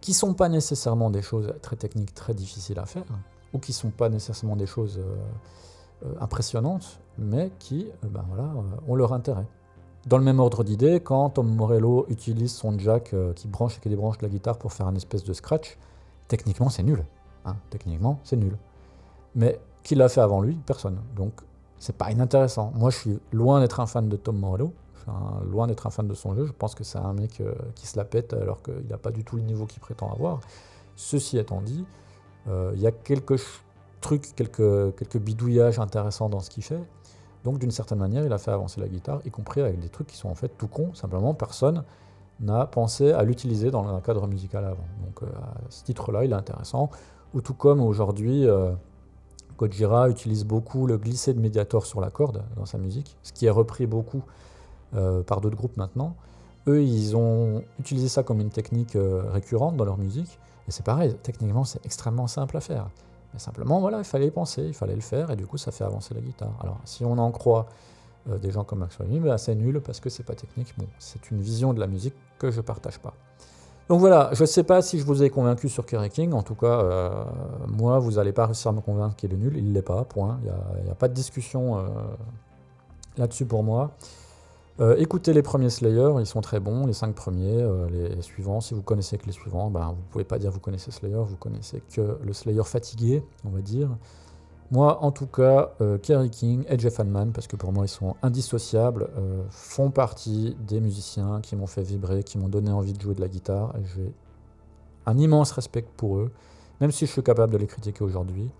[0.00, 3.04] qui sont pas nécessairement des choses très techniques, très difficiles à faire,
[3.52, 5.16] ou qui sont pas nécessairement des choses euh,
[6.04, 8.50] euh, impressionnantes, mais qui, euh, ben voilà,
[8.86, 9.46] ont leur intérêt.
[10.06, 14.18] Dans le même ordre d'idée, quand Tom Morello utilise son jack qui branche des branches
[14.18, 15.78] de la guitare pour faire un espèce de scratch,
[16.28, 17.02] techniquement c'est nul.
[17.46, 17.56] hein.
[17.70, 18.58] Techniquement c'est nul.
[19.34, 20.56] Mais qui l'a fait avant lui?
[20.66, 20.98] Personne.
[21.16, 21.32] Donc
[21.78, 22.70] c'est pas inintéressant.
[22.74, 24.74] Moi je suis loin d'être un fan de Tom Morello.
[25.50, 26.46] Loin d'être un fan de son jeu.
[26.46, 29.10] Je pense que c'est un mec euh, qui se la pète alors qu'il n'a pas
[29.10, 30.40] du tout le niveau qu'il prétend avoir.
[30.96, 31.84] Ceci étant dit,
[32.48, 33.40] euh, il y a quelques
[34.00, 36.82] trucs, quelques, quelques bidouillages intéressants dans ce qu'il fait.
[37.44, 40.06] Donc d'une certaine manière, il a fait avancer la guitare, y compris avec des trucs
[40.06, 40.94] qui sont en fait tout cons.
[40.94, 41.84] Simplement, personne
[42.40, 44.86] n'a pensé à l'utiliser dans un cadre musical avant.
[45.04, 46.90] Donc euh, à ce titre-là, il est intéressant.
[47.34, 48.46] Ou tout comme aujourd'hui,
[49.58, 53.46] Gojira utilise beaucoup le glisser de médiator sur la corde dans sa musique, ce qui
[53.46, 54.22] est repris beaucoup
[54.96, 56.14] euh, par d'autres groupes maintenant.
[56.68, 60.38] Eux, ils ont utilisé ça comme une technique euh, récurrente dans leur musique.
[60.68, 62.88] Et c'est pareil, techniquement, c'est extrêmement simple à faire.
[63.32, 65.72] Mais simplement, voilà, il fallait y penser, il fallait le faire, et du coup, ça
[65.72, 66.54] fait avancer la guitare.
[66.62, 67.66] Alors, si on en croit
[68.30, 70.72] euh, des gens comme Max Remy, bah, c'est nul parce que c'est pas technique.
[70.78, 73.14] Bon, c'est une vision de la musique que je partage pas.
[73.88, 76.32] Donc voilà, je sais pas si je vous ai convaincu sur Kerry King.
[76.32, 77.26] En tout cas,
[77.66, 79.58] moi, vous n'allez pas réussir à me convaincre qu'il est nul.
[79.58, 80.38] Il l'est pas, point.
[80.42, 81.84] Il n'y a, pas de discussion
[83.18, 83.90] là-dessus pour moi.
[84.80, 88.60] Euh, écoutez les premiers Slayer, ils sont très bons, les cinq premiers, euh, les suivants,
[88.60, 91.36] si vous connaissez que les suivants, ben, vous pouvez pas dire vous connaissez Slayer, vous
[91.36, 93.88] connaissez que le Slayer fatigué, on va dire.
[94.72, 97.88] Moi, en tout cas, euh, Kerry King et Jeff Hanneman, parce que pour moi ils
[97.88, 99.08] sont indissociables,
[99.50, 103.20] font partie des musiciens qui m'ont fait vibrer, qui m'ont donné envie de jouer de
[103.20, 104.12] la guitare, et j'ai
[105.06, 106.32] un immense respect pour eux,
[106.80, 108.50] même si je suis capable de les critiquer aujourd'hui.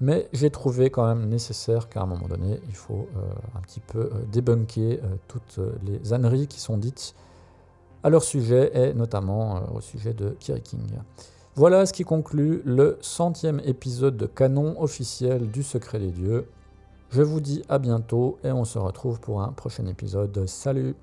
[0.00, 3.20] Mais j'ai trouvé quand même nécessaire qu'à un moment donné, il faut euh,
[3.56, 7.14] un petit peu euh, débunker euh, toutes les âneries qui sont dites
[8.02, 10.82] à leur sujet, et notamment au sujet de Kerry King.
[11.54, 16.50] Voilà ce qui conclut le centième épisode de canon officiel du Secret des Dieux.
[17.08, 20.46] Je vous dis à bientôt et on se retrouve pour un prochain épisode.
[20.46, 20.94] Salut